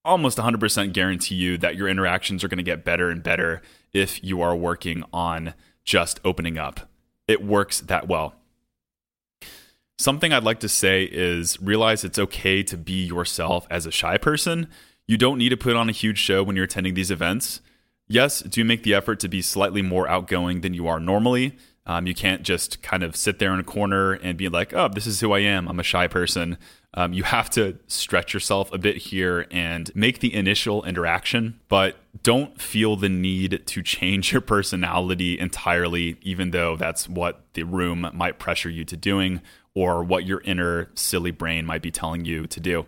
almost 0.05 0.39
100% 0.39 0.93
guarantee 0.93 1.35
you 1.35 1.59
that 1.59 1.75
your 1.75 1.89
interactions 1.89 2.45
are 2.45 2.49
going 2.49 2.59
to 2.59 2.63
get 2.63 2.85
better 2.85 3.11
and 3.11 3.25
better 3.25 3.61
if 3.93 4.23
you 4.23 4.41
are 4.41 4.55
working 4.55 5.03
on 5.13 5.53
just 5.85 6.21
opening 6.25 6.57
up 6.57 6.89
it 7.29 7.45
works 7.45 7.81
that 7.81 8.09
well. 8.09 8.35
Something 9.99 10.33
I'd 10.33 10.45
like 10.45 10.61
to 10.61 10.69
say 10.69 11.05
is 11.05 11.61
realize 11.61 12.05
it's 12.05 12.19
okay 12.19 12.63
to 12.65 12.77
be 12.77 13.05
yourself 13.05 13.67
as 13.71 13.87
a 13.87 13.91
shy 13.91 14.19
person. 14.19 14.69
You 15.07 15.17
don't 15.17 15.39
need 15.39 15.49
to 15.51 15.57
put 15.57 15.77
on 15.77 15.89
a 15.89 15.93
huge 15.93 16.19
show 16.19 16.43
when 16.43 16.57
you're 16.57 16.67
attending 16.67 16.95
these 16.95 17.11
events. 17.11 17.61
Yes, 18.09 18.41
do 18.41 18.65
make 18.65 18.83
the 18.83 18.95
effort 18.95 19.21
to 19.21 19.29
be 19.29 19.43
slightly 19.43 19.83
more 19.83 20.07
outgoing 20.07 20.61
than 20.61 20.75
you 20.75 20.87
are 20.87 21.01
normally. 21.01 21.57
Um, 21.87 22.07
you 22.07 22.15
can't 22.15 22.43
just 22.43 22.83
kind 22.83 23.03
of 23.03 23.17
sit 23.17 23.39
there 23.39 23.55
in 23.55 23.61
a 23.61 23.65
corner 23.65 24.13
and 24.13 24.37
be 24.37 24.49
like, 24.49 24.75
oh, 24.75 24.89
this 24.89 25.07
is 25.07 25.21
who 25.21 25.33
I 25.33 25.41
am. 25.41 25.69
I'm 25.69 25.81
a 25.81 25.85
shy 25.85 26.09
person. 26.09 26.59
Um, 26.97 27.13
you 27.13 27.25
have 27.25 27.51
to 27.51 27.79
stretch 27.89 28.33
yourself 28.33 28.73
a 28.73 28.79
bit 28.79 28.97
here 28.97 29.47
and 29.51 29.95
make 29.95 30.21
the 30.21 30.35
initial 30.35 30.83
interaction, 30.85 31.61
but 31.69 31.97
don't 32.23 32.61
feel 32.61 32.97
the 32.97 33.11
need 33.11 33.67
to 33.67 33.83
change 33.83 34.33
your 34.33 34.41
personality 34.41 35.39
entirely, 35.39 36.17
even 36.23 36.53
though 36.53 36.75
that's 36.75 37.07
what 37.07 37.45
the 37.53 37.65
room 37.65 38.11
might 38.15 38.39
pressure 38.39 38.71
you 38.71 38.85
to 38.87 38.97
doing 38.97 39.43
or 39.75 40.03
what 40.03 40.25
your 40.25 40.41
inner 40.41 40.91
silly 40.95 41.31
brain 41.31 41.67
might 41.67 41.83
be 41.83 41.91
telling 41.91 42.25
you 42.25 42.47
to 42.47 42.59
do. 42.59 42.87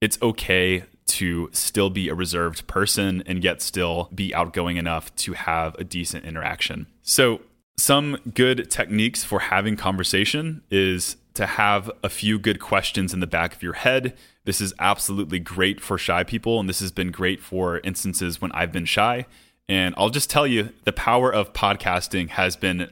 It's 0.00 0.20
okay 0.22 0.84
to 1.06 1.50
still 1.52 1.90
be 1.90 2.08
a 2.08 2.14
reserved 2.14 2.66
person 2.66 3.22
and 3.26 3.44
yet 3.44 3.60
still 3.60 4.08
be 4.14 4.34
outgoing 4.34 4.78
enough 4.78 5.14
to 5.16 5.34
have 5.34 5.74
a 5.74 5.84
decent 5.84 6.24
interaction. 6.24 6.86
So, 7.02 7.42
some 7.76 8.18
good 8.34 8.70
techniques 8.70 9.24
for 9.24 9.40
having 9.40 9.74
conversation 9.76 10.62
is 10.70 11.16
to 11.34 11.46
have 11.46 11.90
a 12.02 12.08
few 12.08 12.38
good 12.38 12.60
questions 12.60 13.12
in 13.12 13.20
the 13.20 13.26
back 13.26 13.54
of 13.54 13.62
your 13.62 13.74
head. 13.74 14.16
This 14.44 14.60
is 14.60 14.74
absolutely 14.78 15.38
great 15.38 15.80
for 15.80 15.98
shy 15.98 16.24
people, 16.24 16.58
and 16.58 16.68
this 16.68 16.80
has 16.80 16.92
been 16.92 17.10
great 17.10 17.40
for 17.40 17.80
instances 17.80 18.40
when 18.40 18.52
I've 18.52 18.72
been 18.72 18.84
shy. 18.84 19.26
And 19.68 19.94
I'll 19.96 20.10
just 20.10 20.30
tell 20.30 20.46
you, 20.46 20.70
the 20.84 20.92
power 20.92 21.32
of 21.32 21.52
podcasting 21.52 22.30
has 22.30 22.56
been 22.56 22.90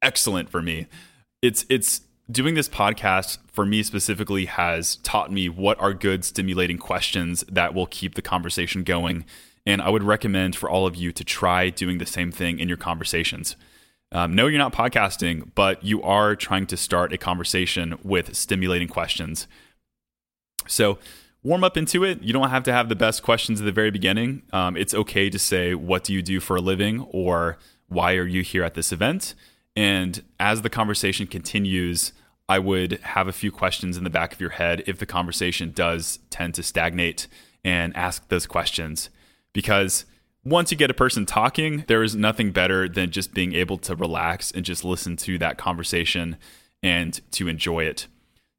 excellent 0.00 0.48
for 0.48 0.62
me. 0.62 0.86
It's 1.42 1.66
it's 1.68 2.02
doing 2.30 2.54
this 2.54 2.68
podcast 2.68 3.38
for 3.52 3.66
me 3.66 3.82
specifically 3.82 4.46
has 4.46 4.96
taught 4.96 5.30
me 5.30 5.48
what 5.48 5.78
are 5.80 5.92
good 5.92 6.24
stimulating 6.24 6.78
questions 6.78 7.44
that 7.50 7.74
will 7.74 7.86
keep 7.86 8.14
the 8.14 8.22
conversation 8.22 8.82
going. 8.82 9.24
And 9.66 9.82
I 9.82 9.90
would 9.90 10.02
recommend 10.02 10.56
for 10.56 10.68
all 10.68 10.86
of 10.86 10.96
you 10.96 11.12
to 11.12 11.24
try 11.24 11.70
doing 11.70 11.98
the 11.98 12.06
same 12.06 12.32
thing 12.32 12.58
in 12.58 12.68
your 12.68 12.76
conversations. 12.76 13.56
Um, 14.12 14.34
no, 14.34 14.46
you're 14.46 14.58
not 14.58 14.72
podcasting, 14.72 15.50
but 15.54 15.82
you 15.82 16.02
are 16.02 16.36
trying 16.36 16.66
to 16.66 16.76
start 16.76 17.12
a 17.12 17.18
conversation 17.18 17.98
with 18.02 18.36
stimulating 18.36 18.88
questions. 18.88 19.48
So, 20.66 20.98
warm 21.42 21.64
up 21.64 21.76
into 21.76 22.04
it. 22.04 22.22
You 22.22 22.32
don't 22.32 22.50
have 22.50 22.62
to 22.64 22.72
have 22.72 22.88
the 22.88 22.96
best 22.96 23.22
questions 23.22 23.60
at 23.60 23.64
the 23.64 23.72
very 23.72 23.90
beginning. 23.90 24.42
Um, 24.52 24.76
it's 24.76 24.94
okay 24.94 25.30
to 25.30 25.38
say, 25.38 25.74
What 25.74 26.04
do 26.04 26.12
you 26.12 26.22
do 26.22 26.40
for 26.40 26.56
a 26.56 26.60
living? 26.60 27.06
or 27.10 27.58
Why 27.88 28.14
are 28.14 28.26
you 28.26 28.42
here 28.42 28.64
at 28.64 28.74
this 28.74 28.92
event? 28.92 29.34
And 29.76 30.22
as 30.38 30.62
the 30.62 30.70
conversation 30.70 31.26
continues, 31.26 32.12
I 32.48 32.58
would 32.58 33.00
have 33.02 33.26
a 33.26 33.32
few 33.32 33.50
questions 33.50 33.96
in 33.96 34.04
the 34.04 34.10
back 34.10 34.32
of 34.32 34.40
your 34.40 34.50
head 34.50 34.82
if 34.86 34.98
the 34.98 35.06
conversation 35.06 35.72
does 35.72 36.20
tend 36.30 36.54
to 36.54 36.62
stagnate 36.62 37.26
and 37.64 37.96
ask 37.96 38.28
those 38.28 38.46
questions. 38.46 39.10
Because 39.52 40.04
once 40.44 40.70
you 40.70 40.76
get 40.76 40.90
a 40.90 40.94
person 40.94 41.24
talking, 41.24 41.84
there 41.88 42.02
is 42.02 42.14
nothing 42.14 42.52
better 42.52 42.88
than 42.88 43.10
just 43.10 43.32
being 43.32 43.54
able 43.54 43.78
to 43.78 43.96
relax 43.96 44.50
and 44.50 44.64
just 44.64 44.84
listen 44.84 45.16
to 45.16 45.38
that 45.38 45.58
conversation 45.58 46.36
and 46.82 47.20
to 47.32 47.48
enjoy 47.48 47.84
it. 47.84 48.06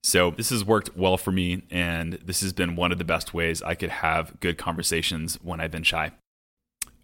So, 0.04 0.32
this 0.32 0.50
has 0.52 0.64
worked 0.64 0.96
well 0.96 1.18
for 1.18 1.32
me, 1.32 1.64
and 1.72 2.14
this 2.14 2.42
has 2.42 2.54
been 2.54 2.76
one 2.76 2.92
of 2.92 3.00
the 3.00 3.04
best 3.04 3.34
ways 3.34 3.64
I 3.64 3.74
could 3.74 3.90
have 3.90 4.40
good 4.40 4.58
conversations 4.58 5.36
when 5.42 5.60
I've 5.60 5.72
been 5.72 5.84
shy. 5.84 6.12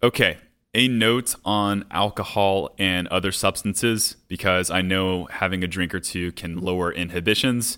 Okay, 0.02 0.38
a 0.74 0.88
note 0.88 1.34
on 1.44 1.84
alcohol 1.90 2.74
and 2.78 3.08
other 3.08 3.32
substances 3.32 4.16
because 4.28 4.70
I 4.70 4.82
know 4.82 5.26
having 5.26 5.62
a 5.62 5.66
drink 5.66 5.94
or 5.94 6.00
two 6.00 6.32
can 6.32 6.60
lower 6.60 6.92
inhibitions. 6.92 7.76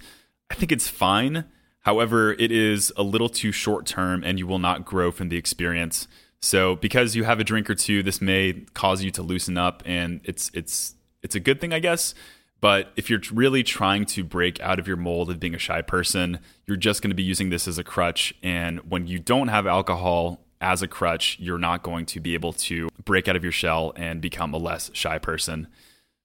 I 0.50 0.54
think 0.54 0.70
it's 0.70 0.88
fine. 0.88 1.44
However, 1.80 2.32
it 2.34 2.52
is 2.52 2.92
a 2.96 3.02
little 3.02 3.28
too 3.28 3.50
short 3.50 3.84
term 3.84 4.22
and 4.24 4.38
you 4.38 4.46
will 4.46 4.58
not 4.58 4.84
grow 4.84 5.10
from 5.10 5.28
the 5.28 5.36
experience. 5.36 6.06
So 6.44 6.76
because 6.76 7.16
you 7.16 7.24
have 7.24 7.40
a 7.40 7.44
drink 7.44 7.70
or 7.70 7.74
two, 7.74 8.02
this 8.02 8.20
may 8.20 8.52
cause 8.74 9.02
you 9.02 9.10
to 9.12 9.22
loosen 9.22 9.56
up 9.56 9.82
and 9.86 10.20
it's 10.24 10.50
it's 10.52 10.94
it's 11.22 11.34
a 11.34 11.40
good 11.40 11.58
thing, 11.58 11.72
I 11.72 11.78
guess. 11.78 12.14
But 12.60 12.92
if 12.96 13.08
you're 13.08 13.22
really 13.32 13.62
trying 13.62 14.04
to 14.06 14.22
break 14.22 14.60
out 14.60 14.78
of 14.78 14.86
your 14.86 14.98
mold 14.98 15.30
of 15.30 15.40
being 15.40 15.54
a 15.54 15.58
shy 15.58 15.80
person, 15.80 16.40
you're 16.66 16.76
just 16.76 17.00
going 17.00 17.10
to 17.10 17.14
be 17.16 17.22
using 17.22 17.48
this 17.48 17.66
as 17.66 17.78
a 17.78 17.84
crutch. 17.84 18.34
And 18.42 18.80
when 18.90 19.06
you 19.06 19.18
don't 19.18 19.48
have 19.48 19.66
alcohol 19.66 20.44
as 20.60 20.82
a 20.82 20.88
crutch, 20.88 21.38
you're 21.40 21.58
not 21.58 21.82
going 21.82 22.04
to 22.06 22.20
be 22.20 22.34
able 22.34 22.52
to 22.52 22.90
break 23.06 23.26
out 23.26 23.36
of 23.36 23.42
your 23.42 23.52
shell 23.52 23.94
and 23.96 24.20
become 24.20 24.52
a 24.52 24.58
less 24.58 24.90
shy 24.92 25.18
person. 25.18 25.66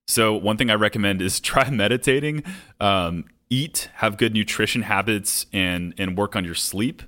So, 0.06 0.36
one 0.36 0.58
thing 0.58 0.70
I 0.70 0.76
recommend 0.76 1.22
is 1.22 1.40
try 1.40 1.70
meditating, 1.70 2.44
um, 2.82 3.24
eat, 3.50 3.90
have 3.96 4.18
good 4.18 4.34
nutrition 4.34 4.82
habits, 4.82 5.46
and 5.54 5.94
and 5.98 6.18
work 6.18 6.36
on 6.36 6.44
your 6.44 6.56
sleep 6.56 7.04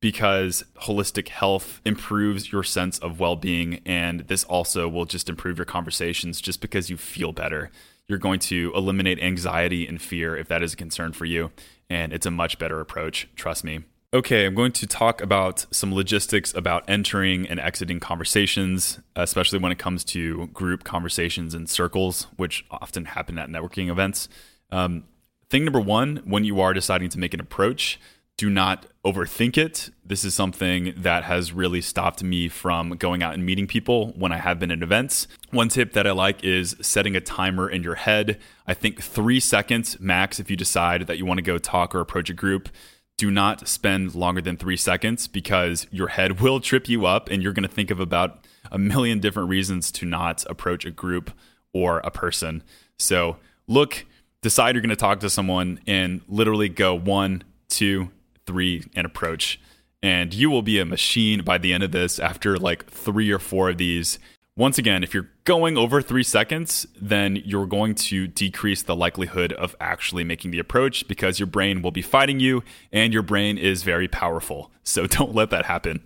because 0.00 0.64
holistic 0.82 1.28
health 1.28 1.80
improves 1.84 2.52
your 2.52 2.62
sense 2.62 2.98
of 2.98 3.18
well 3.18 3.36
being. 3.36 3.80
And 3.84 4.20
this 4.20 4.44
also 4.44 4.88
will 4.88 5.04
just 5.04 5.28
improve 5.28 5.58
your 5.58 5.64
conversations 5.64 6.40
just 6.40 6.60
because 6.60 6.90
you 6.90 6.96
feel 6.96 7.32
better. 7.32 7.70
You're 8.06 8.18
going 8.18 8.38
to 8.40 8.72
eliminate 8.74 9.18
anxiety 9.20 9.86
and 9.86 10.00
fear 10.00 10.36
if 10.36 10.48
that 10.48 10.62
is 10.62 10.74
a 10.74 10.76
concern 10.76 11.12
for 11.12 11.24
you. 11.24 11.50
And 11.90 12.12
it's 12.12 12.26
a 12.26 12.30
much 12.30 12.58
better 12.58 12.80
approach, 12.80 13.28
trust 13.36 13.64
me. 13.64 13.80
Okay, 14.14 14.46
I'm 14.46 14.54
going 14.54 14.72
to 14.72 14.86
talk 14.86 15.20
about 15.20 15.66
some 15.72 15.92
logistics 15.92 16.54
about 16.54 16.84
entering 16.88 17.46
and 17.48 17.58
exiting 17.58 17.98
conversations, 17.98 19.00
especially 19.16 19.58
when 19.58 19.72
it 19.72 19.78
comes 19.78 20.04
to 20.04 20.46
group 20.48 20.84
conversations 20.84 21.54
and 21.54 21.68
circles, 21.68 22.28
which 22.36 22.64
often 22.70 23.06
happen 23.06 23.36
at 23.36 23.48
networking 23.48 23.90
events. 23.90 24.28
Um, 24.70 25.04
thing 25.50 25.64
number 25.64 25.80
one, 25.80 26.22
when 26.24 26.44
you 26.44 26.60
are 26.60 26.72
deciding 26.72 27.08
to 27.10 27.18
make 27.18 27.34
an 27.34 27.40
approach, 27.40 28.00
do 28.36 28.50
not 28.50 28.86
overthink 29.04 29.56
it. 29.56 29.90
This 30.04 30.24
is 30.24 30.34
something 30.34 30.92
that 30.96 31.24
has 31.24 31.52
really 31.52 31.80
stopped 31.80 32.22
me 32.22 32.48
from 32.48 32.90
going 32.90 33.22
out 33.22 33.34
and 33.34 33.46
meeting 33.46 33.66
people 33.66 34.08
when 34.16 34.32
I 34.32 34.36
have 34.36 34.58
been 34.58 34.70
at 34.70 34.82
events. 34.82 35.26
One 35.50 35.68
tip 35.68 35.92
that 35.94 36.06
I 36.06 36.10
like 36.10 36.44
is 36.44 36.76
setting 36.80 37.16
a 37.16 37.20
timer 37.20 37.68
in 37.68 37.82
your 37.82 37.94
head. 37.94 38.38
I 38.66 38.74
think 38.74 39.00
three 39.00 39.40
seconds 39.40 39.98
max 40.00 40.38
if 40.38 40.50
you 40.50 40.56
decide 40.56 41.06
that 41.06 41.18
you 41.18 41.24
want 41.24 41.38
to 41.38 41.42
go 41.42 41.56
talk 41.56 41.94
or 41.94 42.00
approach 42.00 42.28
a 42.28 42.34
group. 42.34 42.68
Do 43.16 43.30
not 43.30 43.66
spend 43.66 44.14
longer 44.14 44.42
than 44.42 44.58
three 44.58 44.76
seconds 44.76 45.28
because 45.28 45.86
your 45.90 46.08
head 46.08 46.40
will 46.40 46.60
trip 46.60 46.88
you 46.88 47.06
up 47.06 47.30
and 47.30 47.42
you're 47.42 47.54
going 47.54 47.68
to 47.68 47.74
think 47.74 47.90
of 47.90 48.00
about 48.00 48.44
a 48.70 48.78
million 48.78 49.20
different 49.20 49.48
reasons 49.48 49.90
to 49.92 50.04
not 50.04 50.44
approach 50.50 50.84
a 50.84 50.90
group 50.90 51.30
or 51.72 52.00
a 52.00 52.10
person. 52.10 52.62
So 52.98 53.38
look, 53.66 54.04
decide 54.42 54.74
you're 54.74 54.82
going 54.82 54.90
to 54.90 54.96
talk 54.96 55.20
to 55.20 55.30
someone 55.30 55.80
and 55.86 56.20
literally 56.28 56.68
go 56.68 56.94
one, 56.94 57.44
two, 57.68 58.10
three 58.46 58.84
and 58.94 59.06
approach. 59.06 59.60
And 60.02 60.32
you 60.32 60.50
will 60.50 60.62
be 60.62 60.78
a 60.78 60.84
machine 60.84 61.42
by 61.42 61.58
the 61.58 61.72
end 61.72 61.82
of 61.82 61.92
this 61.92 62.18
after 62.18 62.56
like 62.56 62.86
three 62.86 63.30
or 63.30 63.38
four 63.38 63.70
of 63.70 63.78
these. 63.78 64.18
Once 64.56 64.78
again, 64.78 65.02
if 65.02 65.12
you're 65.12 65.28
going 65.44 65.76
over 65.76 66.00
three 66.00 66.22
seconds, 66.22 66.86
then 67.00 67.36
you're 67.44 67.66
going 67.66 67.94
to 67.94 68.26
decrease 68.26 68.82
the 68.82 68.96
likelihood 68.96 69.52
of 69.52 69.76
actually 69.80 70.24
making 70.24 70.50
the 70.50 70.58
approach 70.58 71.06
because 71.08 71.38
your 71.38 71.46
brain 71.46 71.82
will 71.82 71.90
be 71.90 72.00
fighting 72.00 72.40
you 72.40 72.62
and 72.90 73.12
your 73.12 73.22
brain 73.22 73.58
is 73.58 73.82
very 73.82 74.08
powerful. 74.08 74.70
So 74.82 75.06
don't 75.06 75.34
let 75.34 75.50
that 75.50 75.66
happen. 75.66 76.02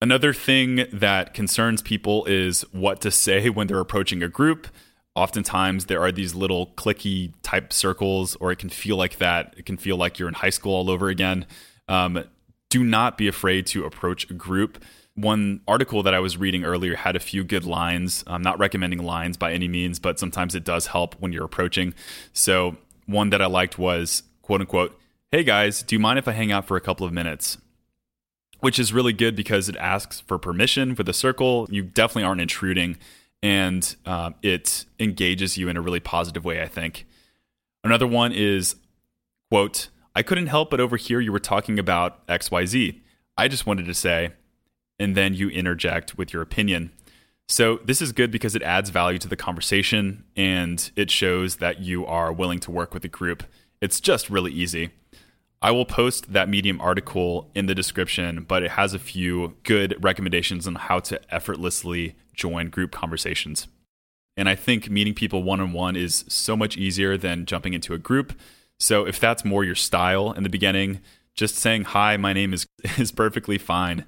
Another 0.00 0.32
thing 0.32 0.86
that 0.92 1.32
concerns 1.32 1.80
people 1.80 2.24
is 2.26 2.62
what 2.72 3.00
to 3.02 3.10
say 3.10 3.48
when 3.48 3.68
they're 3.68 3.78
approaching 3.78 4.22
a 4.22 4.28
group 4.28 4.66
oftentimes 5.14 5.86
there 5.86 6.00
are 6.00 6.12
these 6.12 6.34
little 6.34 6.68
cliquey 6.68 7.32
type 7.42 7.72
circles, 7.72 8.36
or 8.36 8.50
it 8.52 8.58
can 8.58 8.68
feel 8.68 8.96
like 8.96 9.18
that. 9.18 9.54
It 9.56 9.66
can 9.66 9.76
feel 9.76 9.96
like 9.96 10.18
you're 10.18 10.28
in 10.28 10.34
high 10.34 10.50
school 10.50 10.74
all 10.74 10.90
over 10.90 11.08
again. 11.08 11.46
Um, 11.88 12.24
do 12.70 12.82
not 12.82 13.16
be 13.16 13.28
afraid 13.28 13.66
to 13.68 13.84
approach 13.84 14.28
a 14.30 14.34
group. 14.34 14.82
One 15.14 15.60
article 15.68 16.02
that 16.02 16.14
I 16.14 16.18
was 16.18 16.36
reading 16.36 16.64
earlier 16.64 16.96
had 16.96 17.14
a 17.14 17.20
few 17.20 17.44
good 17.44 17.64
lines. 17.64 18.24
I'm 18.26 18.42
not 18.42 18.58
recommending 18.58 19.04
lines 19.04 19.36
by 19.36 19.52
any 19.52 19.68
means, 19.68 20.00
but 20.00 20.18
sometimes 20.18 20.56
it 20.56 20.64
does 20.64 20.88
help 20.88 21.14
when 21.20 21.32
you're 21.32 21.44
approaching. 21.44 21.94
So, 22.32 22.76
one 23.06 23.30
that 23.30 23.40
I 23.40 23.46
liked 23.46 23.78
was 23.78 24.24
quote 24.42 24.60
unquote, 24.60 24.98
Hey 25.30 25.44
guys, 25.44 25.82
do 25.84 25.94
you 25.94 26.00
mind 26.00 26.18
if 26.18 26.26
I 26.26 26.32
hang 26.32 26.50
out 26.50 26.66
for 26.66 26.76
a 26.76 26.80
couple 26.80 27.06
of 27.06 27.12
minutes? 27.12 27.58
Which 28.58 28.78
is 28.78 28.92
really 28.92 29.12
good 29.12 29.36
because 29.36 29.68
it 29.68 29.76
asks 29.76 30.20
for 30.20 30.38
permission 30.38 30.96
for 30.96 31.04
the 31.04 31.12
circle. 31.12 31.68
You 31.70 31.82
definitely 31.82 32.24
aren't 32.24 32.40
intruding 32.40 32.96
and 33.44 33.94
uh, 34.06 34.30
it 34.42 34.86
engages 34.98 35.58
you 35.58 35.68
in 35.68 35.76
a 35.76 35.80
really 35.82 36.00
positive 36.00 36.46
way, 36.46 36.62
I 36.62 36.66
think. 36.66 37.06
Another 37.84 38.06
one 38.06 38.32
is, 38.32 38.76
quote, 39.50 39.90
I 40.14 40.22
couldn't 40.22 40.46
help 40.46 40.70
but 40.70 40.80
overhear 40.80 41.20
you 41.20 41.30
were 41.30 41.38
talking 41.38 41.78
about 41.78 42.26
XYZ. 42.26 42.98
I 43.36 43.48
just 43.48 43.66
wanted 43.66 43.84
to 43.84 43.92
say, 43.92 44.30
and 44.98 45.14
then 45.14 45.34
you 45.34 45.50
interject 45.50 46.16
with 46.16 46.32
your 46.32 46.40
opinion. 46.40 46.90
So, 47.46 47.80
this 47.84 48.00
is 48.00 48.12
good 48.12 48.30
because 48.30 48.54
it 48.54 48.62
adds 48.62 48.88
value 48.88 49.18
to 49.18 49.28
the 49.28 49.36
conversation 49.36 50.24
and 50.34 50.90
it 50.96 51.10
shows 51.10 51.56
that 51.56 51.80
you 51.80 52.06
are 52.06 52.32
willing 52.32 52.60
to 52.60 52.70
work 52.70 52.94
with 52.94 53.02
the 53.02 53.08
group. 53.08 53.42
It's 53.82 54.00
just 54.00 54.30
really 54.30 54.52
easy. 54.52 54.92
I 55.64 55.70
will 55.70 55.86
post 55.86 56.34
that 56.34 56.50
Medium 56.50 56.78
article 56.78 57.50
in 57.54 57.64
the 57.64 57.74
description, 57.74 58.44
but 58.46 58.62
it 58.62 58.72
has 58.72 58.92
a 58.92 58.98
few 58.98 59.56
good 59.62 59.96
recommendations 60.04 60.66
on 60.66 60.74
how 60.74 61.00
to 61.00 61.18
effortlessly 61.34 62.16
join 62.34 62.68
group 62.68 62.92
conversations. 62.92 63.66
And 64.36 64.46
I 64.46 64.56
think 64.56 64.90
meeting 64.90 65.14
people 65.14 65.42
one 65.42 65.62
on 65.62 65.72
one 65.72 65.96
is 65.96 66.26
so 66.28 66.54
much 66.54 66.76
easier 66.76 67.16
than 67.16 67.46
jumping 67.46 67.72
into 67.72 67.94
a 67.94 67.98
group. 67.98 68.34
So 68.78 69.06
if 69.06 69.18
that's 69.18 69.42
more 69.42 69.64
your 69.64 69.74
style 69.74 70.32
in 70.32 70.42
the 70.42 70.50
beginning, 70.50 71.00
just 71.34 71.54
saying, 71.54 71.84
Hi, 71.84 72.18
my 72.18 72.34
name 72.34 72.52
is, 72.52 72.66
is 72.98 73.10
perfectly 73.10 73.56
fine. 73.56 74.04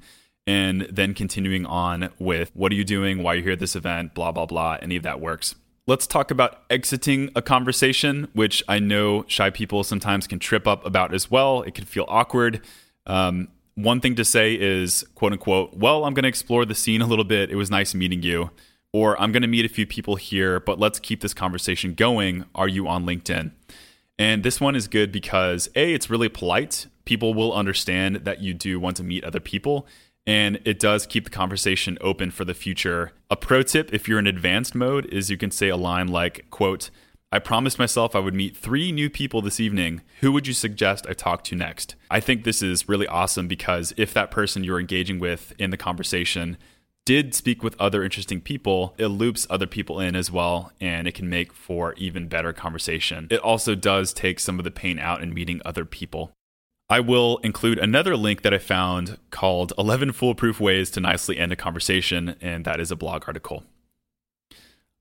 And 0.46 0.82
then 0.82 1.14
continuing 1.14 1.64
on 1.64 2.10
with, 2.18 2.50
What 2.52 2.70
are 2.70 2.74
you 2.74 2.84
doing? 2.84 3.22
Why 3.22 3.32
are 3.32 3.36
you 3.36 3.42
here 3.42 3.52
at 3.52 3.60
this 3.60 3.76
event? 3.76 4.12
Blah, 4.12 4.32
blah, 4.32 4.44
blah. 4.44 4.76
Any 4.82 4.96
of 4.96 5.04
that 5.04 5.22
works. 5.22 5.54
Let's 5.88 6.08
talk 6.08 6.32
about 6.32 6.64
exiting 6.68 7.30
a 7.36 7.42
conversation, 7.42 8.26
which 8.32 8.60
I 8.66 8.80
know 8.80 9.24
shy 9.28 9.50
people 9.50 9.84
sometimes 9.84 10.26
can 10.26 10.40
trip 10.40 10.66
up 10.66 10.84
about 10.84 11.14
as 11.14 11.30
well. 11.30 11.62
It 11.62 11.74
can 11.76 11.84
feel 11.84 12.06
awkward. 12.08 12.60
Um, 13.06 13.46
one 13.76 14.00
thing 14.00 14.16
to 14.16 14.24
say 14.24 14.54
is, 14.54 15.04
quote 15.14 15.30
unquote, 15.30 15.74
well, 15.74 16.04
I'm 16.04 16.12
going 16.12 16.24
to 16.24 16.28
explore 16.28 16.64
the 16.64 16.74
scene 16.74 17.02
a 17.02 17.06
little 17.06 17.24
bit. 17.24 17.52
It 17.52 17.54
was 17.54 17.70
nice 17.70 17.94
meeting 17.94 18.24
you. 18.24 18.50
Or 18.92 19.20
I'm 19.22 19.30
going 19.30 19.42
to 19.42 19.48
meet 19.48 19.64
a 19.64 19.68
few 19.68 19.86
people 19.86 20.16
here, 20.16 20.58
but 20.58 20.80
let's 20.80 20.98
keep 20.98 21.20
this 21.20 21.32
conversation 21.32 21.94
going. 21.94 22.46
Are 22.52 22.66
you 22.66 22.88
on 22.88 23.06
LinkedIn? 23.06 23.52
And 24.18 24.42
this 24.42 24.60
one 24.60 24.74
is 24.74 24.88
good 24.88 25.12
because 25.12 25.68
A, 25.76 25.94
it's 25.94 26.10
really 26.10 26.28
polite. 26.28 26.88
People 27.04 27.32
will 27.32 27.52
understand 27.52 28.16
that 28.24 28.42
you 28.42 28.54
do 28.54 28.80
want 28.80 28.96
to 28.96 29.04
meet 29.04 29.22
other 29.22 29.38
people 29.38 29.86
and 30.26 30.60
it 30.64 30.78
does 30.78 31.06
keep 31.06 31.24
the 31.24 31.30
conversation 31.30 31.96
open 32.00 32.30
for 32.30 32.44
the 32.44 32.54
future. 32.54 33.12
A 33.30 33.36
pro 33.36 33.62
tip 33.62 33.92
if 33.92 34.08
you're 34.08 34.18
in 34.18 34.26
advanced 34.26 34.74
mode 34.74 35.06
is 35.06 35.30
you 35.30 35.36
can 35.36 35.50
say 35.50 35.68
a 35.68 35.76
line 35.76 36.08
like, 36.08 36.46
quote, 36.50 36.90
I 37.32 37.38
promised 37.38 37.78
myself 37.78 38.14
I 38.14 38.20
would 38.20 38.34
meet 38.34 38.56
three 38.56 38.92
new 38.92 39.10
people 39.10 39.42
this 39.42 39.60
evening. 39.60 40.02
Who 40.20 40.32
would 40.32 40.46
you 40.46 40.52
suggest 40.52 41.06
I 41.08 41.12
talk 41.12 41.44
to 41.44 41.56
next? 41.56 41.96
I 42.10 42.20
think 42.20 42.44
this 42.44 42.62
is 42.62 42.88
really 42.88 43.06
awesome 43.06 43.48
because 43.48 43.92
if 43.96 44.14
that 44.14 44.30
person 44.30 44.64
you're 44.64 44.80
engaging 44.80 45.18
with 45.18 45.52
in 45.58 45.70
the 45.70 45.76
conversation 45.76 46.56
did 47.04 47.34
speak 47.34 47.62
with 47.62 47.80
other 47.80 48.02
interesting 48.02 48.40
people, 48.40 48.94
it 48.98 49.06
loops 49.06 49.46
other 49.48 49.66
people 49.66 50.00
in 50.00 50.16
as 50.16 50.30
well, 50.30 50.72
and 50.80 51.06
it 51.06 51.14
can 51.14 51.30
make 51.30 51.52
for 51.52 51.94
even 51.94 52.26
better 52.26 52.52
conversation. 52.52 53.28
It 53.30 53.40
also 53.40 53.76
does 53.76 54.12
take 54.12 54.40
some 54.40 54.58
of 54.58 54.64
the 54.64 54.72
pain 54.72 54.98
out 54.98 55.22
in 55.22 55.32
meeting 55.32 55.62
other 55.64 55.84
people. 55.84 56.32
I 56.88 57.00
will 57.00 57.38
include 57.38 57.78
another 57.78 58.16
link 58.16 58.42
that 58.42 58.54
I 58.54 58.58
found 58.58 59.18
called 59.30 59.72
11 59.76 60.12
Foolproof 60.12 60.60
Ways 60.60 60.88
to 60.92 61.00
Nicely 61.00 61.36
End 61.36 61.52
a 61.52 61.56
Conversation, 61.56 62.36
and 62.40 62.64
that 62.64 62.78
is 62.78 62.92
a 62.92 62.96
blog 62.96 63.24
article. 63.26 63.64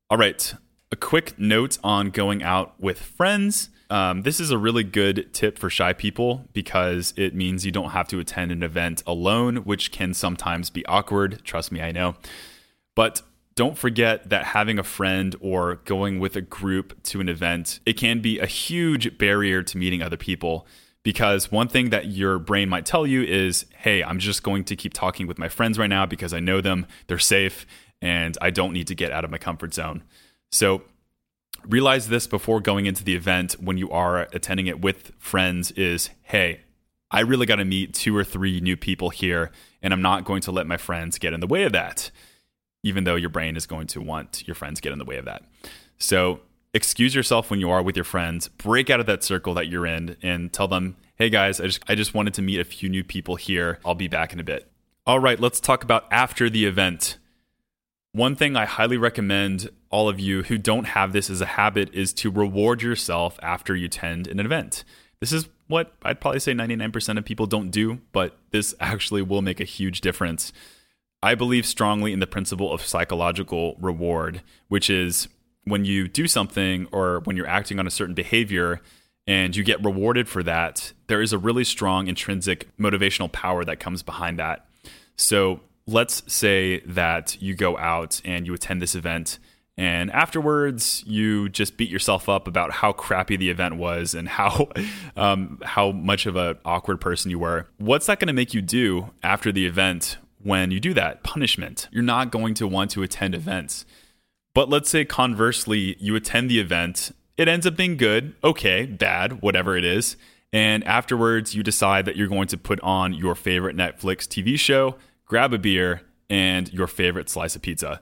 All 0.10 0.18
right, 0.18 0.56
a 0.92 0.96
quick 0.96 1.38
note 1.38 1.78
on 1.84 2.10
going 2.10 2.42
out 2.42 2.74
with 2.80 3.00
friends. 3.00 3.70
Um, 3.92 4.24
this 4.24 4.40
is 4.40 4.50
a 4.50 4.58
really 4.58 4.84
good 4.84 5.32
tip 5.32 5.60
for 5.60 5.70
shy 5.70 5.94
people 5.94 6.48
because 6.54 7.14
it 7.18 7.36
means 7.36 7.68
you 7.68 7.72
don't 7.72 7.92
have 7.92 8.08
to 8.08 8.20
attend 8.20 8.52
an 8.52 8.64
event 8.64 9.04
alone, 9.06 9.58
which 9.58 9.92
can 9.92 10.16
sometimes 10.16 10.72
be 10.72 10.84
awkward. 10.88 11.42
Trust 11.44 11.72
me, 11.72 11.82
I 11.82 11.92
know. 11.92 12.16
But 12.96 13.22
don't 13.54 13.78
forget 13.78 14.32
that 14.32 14.46
having 14.46 14.80
a 14.80 14.84
friend 14.84 15.36
or 15.40 15.76
going 15.86 16.20
with 16.20 16.36
a 16.36 16.42
group 16.42 17.04
to 17.04 17.22
an 17.22 17.30
event, 17.30 17.80
it 17.86 17.94
can 17.94 18.22
be 18.22 18.40
a 18.40 18.48
huge 18.48 19.20
barrier 19.20 19.62
to 19.62 19.78
meeting 19.78 20.02
other 20.02 20.18
people 20.18 20.66
because 21.06 21.52
one 21.52 21.68
thing 21.68 21.92
that 21.92 22.08
your 22.08 22.40
brain 22.40 22.68
might 22.68 22.84
tell 22.84 23.06
you 23.06 23.22
is, 23.22 23.68
hey, 23.78 24.04
I'm 24.04 24.18
just 24.18 24.42
going 24.42 24.64
to 24.64 24.76
keep 24.76 24.92
talking 24.92 25.28
with 25.28 25.38
my 25.38 25.48
friends 25.48 25.78
right 25.78 25.90
now 25.90 26.08
because 26.08 26.34
I 26.34 26.40
know 26.40 26.62
them, 26.62 26.88
they're 27.06 27.20
safe, 27.20 27.68
and 28.02 28.36
I 28.42 28.50
don't 28.50 28.74
need 28.74 28.88
to 28.88 28.96
get 28.96 29.12
out 29.12 29.24
of 29.24 29.30
my 29.30 29.38
comfort 29.38 29.76
zone. 29.76 30.02
So 30.52 30.82
realize 31.64 32.08
this 32.08 32.26
before 32.26 32.60
going 32.60 32.88
into 32.88 33.04
the 33.04 33.16
event 33.16 33.54
when 33.62 33.78
you 33.78 33.92
are 33.92 34.22
attending 34.34 34.66
it 34.66 34.82
with 34.82 35.12
friends 35.20 35.70
is, 35.72 36.10
hey, 36.24 36.62
I 37.12 37.20
really 37.20 37.46
got 37.46 37.58
to 37.58 37.66
meet 37.66 37.94
two 37.94 38.18
or 38.18 38.24
three 38.24 38.60
new 38.60 38.76
people 38.76 39.12
here, 39.12 39.52
and 39.84 39.94
I'm 39.94 40.02
not 40.02 40.26
going 40.26 40.42
to 40.42 40.52
let 40.52 40.66
my 40.66 40.78
friends 40.78 41.20
get 41.20 41.34
in 41.34 41.40
the 41.40 41.46
way 41.46 41.66
of 41.66 41.72
that, 41.74 42.10
even 42.82 43.04
though 43.04 43.16
your 43.16 43.30
brain 43.30 43.56
is 43.56 43.68
going 43.68 43.86
to 43.88 44.02
want 44.02 44.48
your 44.48 44.56
friends 44.56 44.82
get 44.82 44.92
in 44.92 44.98
the 44.98 45.06
way 45.06 45.18
of 45.18 45.26
that. 45.26 45.44
So 46.00 46.40
excuse 46.76 47.16
yourself 47.16 47.50
when 47.50 47.62
you 47.62 47.72
are 47.72 47.82
with 47.82 47.96
your 47.96 48.04
friends, 48.04 48.50
break 48.50 48.90
out 48.90 49.00
of 49.00 49.06
that 49.06 49.24
circle 49.24 49.54
that 49.54 49.68
you're 49.68 49.88
in 49.88 50.18
and 50.22 50.52
tell 50.52 50.68
them, 50.68 50.98
"Hey 51.16 51.30
guys, 51.30 51.62
I 51.62 51.68
just 51.68 51.84
I 51.88 51.96
just 51.96 52.14
wanted 52.14 52.34
to 52.36 52.42
meet 52.42 52.60
a 52.60 52.66
few 52.66 52.90
new 52.90 53.04
people 53.04 53.38
here. 53.38 53.80
I'll 53.86 53.96
be 53.96 54.10
back 54.10 54.34
in 54.34 54.40
a 54.42 54.44
bit." 54.44 54.70
All 55.08 55.20
right, 55.20 55.40
let's 55.40 55.62
talk 55.62 55.84
about 55.84 56.06
after 56.12 56.50
the 56.50 56.66
event. 56.66 57.18
One 58.12 58.36
thing 58.36 58.56
I 58.56 58.66
highly 58.66 58.98
recommend 58.98 59.70
all 59.90 60.10
of 60.10 60.20
you 60.20 60.44
who 60.44 60.58
don't 60.58 60.86
have 60.86 61.14
this 61.14 61.30
as 61.30 61.42
a 61.42 61.46
habit 61.46 61.94
is 61.94 62.14
to 62.14 62.30
reward 62.30 62.82
yourself 62.82 63.40
after 63.42 63.76
you 63.76 63.86
attend 63.86 64.28
an 64.28 64.40
event. 64.40 64.84
This 65.22 65.32
is 65.32 65.48
what 65.68 65.94
I'd 66.04 66.20
probably 66.20 66.40
say 66.40 66.54
99% 66.54 67.18
of 67.18 67.26
people 67.26 67.46
don't 67.46 67.72
do, 67.72 68.02
but 68.12 68.38
this 68.52 68.76
actually 68.82 69.22
will 69.22 69.42
make 69.42 69.62
a 69.62 69.66
huge 69.66 70.02
difference. 70.02 70.52
I 71.24 71.36
believe 71.36 71.66
strongly 71.66 72.12
in 72.14 72.20
the 72.20 72.28
principle 72.28 72.72
of 72.72 72.86
psychological 72.86 73.78
reward, 73.80 74.42
which 74.68 74.90
is 74.90 75.28
when 75.66 75.86
you 75.86 76.08
do 76.08 76.28
something 76.28 76.88
or 76.92 77.20
when 77.22 77.36
you're 77.36 77.48
acting 77.48 77.80
on 77.80 77.88
a 77.88 77.92
certain 77.92 78.16
behavior 78.16 78.82
and 79.28 79.56
you 79.56 79.64
get 79.64 79.84
rewarded 79.84 80.30
for 80.30 80.44
that, 80.44 80.94
there 81.08 81.22
is 81.22 81.34
a 81.34 81.38
really 81.38 81.64
strong 81.64 82.08
intrinsic 82.08 82.76
motivational 82.78 83.32
power 83.32 83.66
that 83.66 83.80
comes 83.80 84.04
behind 84.04 84.40
that. 84.40 84.68
So 85.18 85.62
let's 85.88 86.24
say 86.32 86.80
that 86.82 87.42
you 87.42 87.56
go 87.56 87.78
out 87.78 88.22
and 88.24 88.46
you 88.46 88.54
attend 88.54 88.82
this 88.82 88.96
event 88.96 89.40
and 89.78 90.10
afterwards 90.12 91.04
you 91.06 91.50
just 91.50 91.76
beat 91.76 91.90
yourself 91.90 92.30
up 92.30 92.48
about 92.48 92.72
how 92.72 92.94
crappy 92.94 93.36
the 93.36 93.50
event 93.50 93.76
was 93.76 94.14
and 94.14 94.28
how 94.28 94.70
um, 95.16 95.60
how 95.64 95.92
much 95.92 96.26
of 96.26 96.36
an 96.36 96.58
awkward 96.64 97.02
person 97.02 97.32
you 97.32 97.40
were. 97.40 97.68
What's 97.78 98.06
that 98.06 98.20
going 98.20 98.28
to 98.28 98.34
make 98.34 98.54
you 98.54 98.62
do 98.62 99.12
after 99.24 99.52
the 99.52 99.66
event 99.66 100.18
when 100.42 100.72
you 100.72 100.80
do 100.80 100.94
that? 100.94 101.24
Punishment. 101.24 101.88
You're 101.92 102.04
not 102.04 102.32
going 102.32 102.54
to 102.56 102.68
want 102.68 102.92
to 102.92 103.04
attend 103.04 103.36
events 103.36 103.86
but 104.56 104.70
let's 104.70 104.90
say 104.90 105.06
conversely, 105.06 105.98
you 106.00 106.16
attend 106.16 106.50
the 106.50 106.60
event, 106.60 107.12
it 107.38 107.48
ends 107.48 107.68
up 107.68 107.76
being 107.76 107.98
good, 107.98 108.34
okay, 108.44 108.86
bad, 108.86 109.42
whatever 109.42 109.78
it 109.78 109.84
is. 109.84 110.16
And 110.54 110.84
afterwards, 110.86 111.54
you 111.54 111.62
decide 111.62 112.06
that 112.06 112.16
you're 112.16 112.30
going 112.30 112.48
to 112.48 112.58
put 112.58 112.80
on 112.80 113.14
your 113.14 113.36
favorite 113.36 113.76
Netflix 113.76 114.26
TV 114.26 114.58
show, 114.58 114.96
grab 115.26 115.54
a 115.54 115.58
beer, 115.58 116.04
and 116.30 116.72
your 116.72 116.88
favorite 116.88 117.30
slice 117.30 117.56
of 117.58 117.62
pizza. 117.62 118.02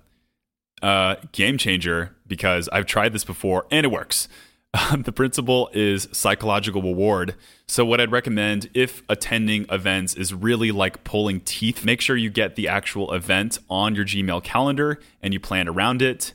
Uh, 0.84 1.16
game 1.32 1.58
changer 1.58 2.16
because 2.28 2.70
I've 2.70 2.86
tried 2.86 3.14
this 3.14 3.24
before 3.24 3.66
and 3.72 3.86
it 3.86 3.90
works. 3.90 4.28
the 4.98 5.12
principle 5.12 5.70
is 5.74 6.08
psychological 6.12 6.82
reward. 6.82 7.36
So, 7.68 7.86
what 7.86 8.02
I'd 8.02 8.12
recommend 8.12 8.70
if 8.74 9.02
attending 9.10 9.66
events 9.70 10.14
is 10.14 10.34
really 10.34 10.72
like 10.72 11.04
pulling 11.04 11.42
teeth, 11.42 11.86
make 11.86 12.02
sure 12.02 12.16
you 12.16 12.30
get 12.30 12.56
the 12.56 12.68
actual 12.68 13.14
event 13.14 13.58
on 13.70 13.96
your 13.96 14.06
Gmail 14.06 14.44
calendar 14.44 15.00
and 15.22 15.34
you 15.34 15.40
plan 15.40 15.68
around 15.68 16.02
it. 16.02 16.34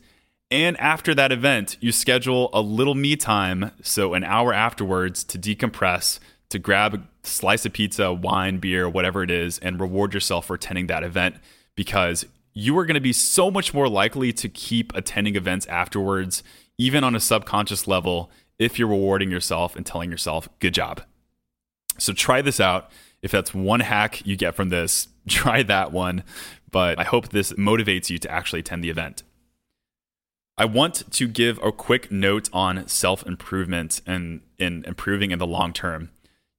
And 0.50 0.78
after 0.78 1.14
that 1.14 1.30
event, 1.30 1.76
you 1.80 1.92
schedule 1.92 2.48
a 2.52 2.60
little 2.60 2.94
me 2.94 3.16
time, 3.16 3.72
so 3.82 4.14
an 4.14 4.24
hour 4.24 4.52
afterwards 4.52 5.22
to 5.24 5.38
decompress, 5.38 6.20
to 6.48 6.58
grab 6.58 6.94
a 6.94 7.02
slice 7.22 7.66
of 7.66 7.74
pizza, 7.74 8.12
wine, 8.12 8.58
beer, 8.58 8.88
whatever 8.88 9.22
it 9.22 9.30
is, 9.30 9.58
and 9.58 9.78
reward 9.78 10.14
yourself 10.14 10.46
for 10.46 10.54
attending 10.54 10.86
that 10.86 11.04
event 11.04 11.36
because 11.76 12.24
you 12.54 12.76
are 12.78 12.86
going 12.86 12.94
to 12.94 13.00
be 13.00 13.12
so 13.12 13.50
much 13.50 13.74
more 13.74 13.88
likely 13.88 14.32
to 14.32 14.48
keep 14.48 14.94
attending 14.96 15.36
events 15.36 15.66
afterwards, 15.66 16.42
even 16.78 17.04
on 17.04 17.14
a 17.14 17.20
subconscious 17.20 17.86
level, 17.86 18.30
if 18.58 18.78
you're 18.78 18.88
rewarding 18.88 19.30
yourself 19.30 19.76
and 19.76 19.84
telling 19.84 20.10
yourself, 20.10 20.48
good 20.58 20.74
job. 20.74 21.02
So 21.98 22.12
try 22.12 22.42
this 22.42 22.58
out. 22.58 22.90
If 23.22 23.30
that's 23.30 23.52
one 23.52 23.80
hack 23.80 24.26
you 24.26 24.36
get 24.36 24.54
from 24.54 24.70
this, 24.70 25.08
try 25.28 25.62
that 25.64 25.92
one. 25.92 26.24
But 26.70 26.98
I 26.98 27.04
hope 27.04 27.28
this 27.28 27.52
motivates 27.52 28.10
you 28.10 28.18
to 28.18 28.30
actually 28.30 28.60
attend 28.60 28.82
the 28.82 28.90
event. 28.90 29.22
I 30.60 30.64
want 30.64 31.08
to 31.12 31.28
give 31.28 31.62
a 31.62 31.70
quick 31.70 32.10
note 32.10 32.50
on 32.52 32.88
self 32.88 33.24
improvement 33.24 34.00
and 34.04 34.40
in 34.58 34.84
improving 34.86 35.30
in 35.30 35.38
the 35.38 35.46
long 35.46 35.72
term. 35.72 36.10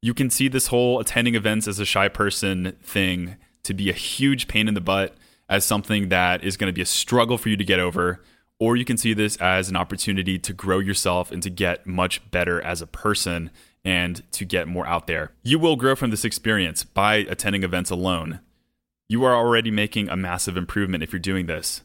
You 0.02 0.14
can 0.14 0.30
see 0.30 0.48
this 0.48 0.68
whole 0.68 1.02
attending 1.02 1.36
events 1.36 1.68
as 1.68 1.80
a 1.80 1.86
shy 1.86 2.08
person 2.08 2.78
thing 2.82 3.36
to 3.64 3.74
be 3.74 3.90
a 3.90 3.94
huge 3.94 4.48
pain 4.48 4.70
in 4.70 4.74
the 4.74 4.80
butt, 4.80 5.16
as 5.50 5.66
something 5.66 6.08
that 6.08 6.46
is 6.46 6.56
going 6.56 6.70
to 6.70 6.76
be 6.76 6.82
a 6.82 6.86
struggle 6.86 7.38
for 7.38 7.50
you 7.50 7.58
to 7.58 7.64
get 7.66 7.82
over. 7.82 8.24
Or 8.58 8.78
you 8.78 8.86
can 8.86 8.96
see 8.96 9.14
this 9.14 9.36
as 9.38 9.68
an 9.68 9.76
opportunity 9.76 10.40
to 10.40 10.54
grow 10.54 10.80
yourself 10.80 11.30
and 11.30 11.44
to 11.44 11.50
get 11.50 11.86
much 11.86 12.32
better 12.32 12.62
as 12.62 12.82
a 12.82 12.88
person 12.88 13.52
and 13.84 14.24
to 14.32 14.46
get 14.46 14.70
more 14.70 14.88
out 14.88 15.08
there. 15.08 15.34
You 15.44 15.60
will 15.60 15.76
grow 15.76 15.96
from 15.96 16.10
this 16.10 16.24
experience 16.24 16.86
by 16.86 17.16
attending 17.16 17.64
events 17.64 17.90
alone. 17.90 18.40
You 19.10 19.26
are 19.26 19.36
already 19.36 19.72
making 19.72 20.08
a 20.08 20.16
massive 20.16 20.56
improvement 20.56 21.04
if 21.04 21.12
you're 21.12 21.20
doing 21.20 21.48
this. 21.48 21.82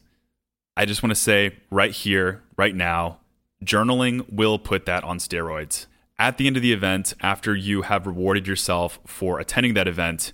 I 0.77 0.85
just 0.85 1.01
want 1.01 1.11
to 1.11 1.15
say 1.15 1.57
right 1.71 1.91
here, 1.91 2.43
right 2.57 2.75
now, 2.75 3.19
journaling 3.63 4.31
will 4.31 4.59
put 4.59 4.85
that 4.85 5.03
on 5.03 5.19
steroids. 5.19 5.85
At 6.19 6.37
the 6.37 6.47
end 6.47 6.57
of 6.57 6.63
the 6.63 6.73
event, 6.73 7.13
after 7.21 7.55
you 7.55 7.83
have 7.83 8.07
rewarded 8.07 8.47
yourself 8.47 8.99
for 9.05 9.39
attending 9.39 9.73
that 9.75 9.87
event, 9.87 10.33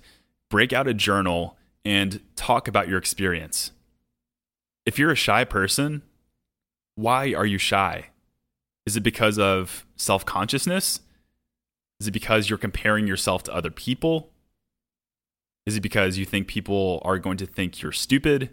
break 0.50 0.72
out 0.72 0.88
a 0.88 0.94
journal 0.94 1.56
and 1.84 2.20
talk 2.36 2.68
about 2.68 2.88
your 2.88 2.98
experience. 2.98 3.72
If 4.84 4.98
you're 4.98 5.12
a 5.12 5.16
shy 5.16 5.44
person, 5.44 6.02
why 6.94 7.34
are 7.34 7.46
you 7.46 7.58
shy? 7.58 8.06
Is 8.84 8.96
it 8.96 9.02
because 9.02 9.38
of 9.38 9.86
self 9.96 10.26
consciousness? 10.26 11.00
Is 12.00 12.08
it 12.08 12.12
because 12.12 12.50
you're 12.50 12.58
comparing 12.58 13.06
yourself 13.06 13.44
to 13.44 13.54
other 13.54 13.70
people? 13.70 14.30
Is 15.66 15.76
it 15.76 15.82
because 15.82 16.18
you 16.18 16.24
think 16.24 16.48
people 16.48 17.00
are 17.04 17.18
going 17.18 17.36
to 17.36 17.46
think 17.46 17.80
you're 17.80 17.92
stupid? 17.92 18.50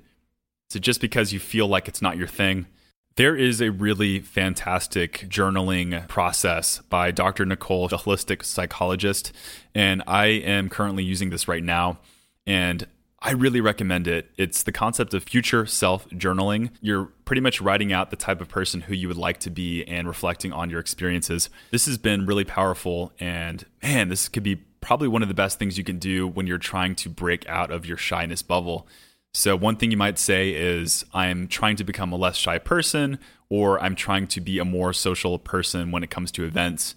It 0.75 0.81
just 0.81 1.01
because 1.01 1.33
you 1.33 1.39
feel 1.39 1.67
like 1.67 1.87
it's 1.87 2.01
not 2.01 2.17
your 2.17 2.27
thing? 2.27 2.67
There 3.15 3.35
is 3.35 3.59
a 3.59 3.71
really 3.71 4.19
fantastic 4.19 5.25
journaling 5.27 6.07
process 6.07 6.79
by 6.89 7.09
Dr. 7.09 7.43
Nicole, 7.43 7.87
the 7.87 7.97
holistic 7.97 8.45
psychologist, 8.45 9.33
and 9.73 10.03
I 10.05 10.27
am 10.27 10.69
currently 10.69 11.03
using 11.03 11.31
this 11.31 11.47
right 11.47 11.63
now. 11.63 11.99
And 12.45 12.85
I 13.19 13.31
really 13.31 13.61
recommend 13.61 14.07
it. 14.07 14.29
It's 14.37 14.61
the 14.61 14.71
concept 14.71 15.13
of 15.15 15.23
future 15.23 15.65
self 15.65 16.07
journaling. 16.11 16.69
You're 16.81 17.05
pretty 17.25 17.41
much 17.41 17.59
writing 17.59 17.91
out 17.91 18.11
the 18.11 18.15
type 18.15 18.39
of 18.39 18.47
person 18.47 18.81
who 18.81 18.93
you 18.93 19.07
would 19.07 19.17
like 19.17 19.39
to 19.39 19.49
be 19.49 19.83
and 19.85 20.07
reflecting 20.07 20.53
on 20.53 20.69
your 20.69 20.79
experiences. 20.79 21.49
This 21.71 21.87
has 21.87 21.97
been 21.97 22.27
really 22.27 22.45
powerful, 22.45 23.11
and 23.19 23.65
man, 23.81 24.09
this 24.09 24.29
could 24.29 24.43
be 24.43 24.57
probably 24.81 25.07
one 25.07 25.23
of 25.23 25.27
the 25.27 25.33
best 25.33 25.57
things 25.57 25.79
you 25.79 25.83
can 25.83 25.97
do 25.97 26.27
when 26.27 26.45
you're 26.45 26.59
trying 26.59 26.93
to 26.95 27.09
break 27.09 27.49
out 27.49 27.71
of 27.71 27.87
your 27.87 27.97
shyness 27.97 28.43
bubble. 28.43 28.87
So, 29.33 29.55
one 29.55 29.75
thing 29.75 29.91
you 29.91 29.97
might 29.97 30.17
say 30.17 30.49
is, 30.51 31.05
I'm 31.13 31.47
trying 31.47 31.75
to 31.77 31.83
become 31.83 32.11
a 32.11 32.17
less 32.17 32.35
shy 32.35 32.57
person, 32.57 33.19
or 33.49 33.81
I'm 33.81 33.95
trying 33.95 34.27
to 34.27 34.41
be 34.41 34.59
a 34.59 34.65
more 34.65 34.91
social 34.93 35.37
person 35.37 35.91
when 35.91 36.03
it 36.03 36.09
comes 36.09 36.31
to 36.33 36.45
events. 36.45 36.95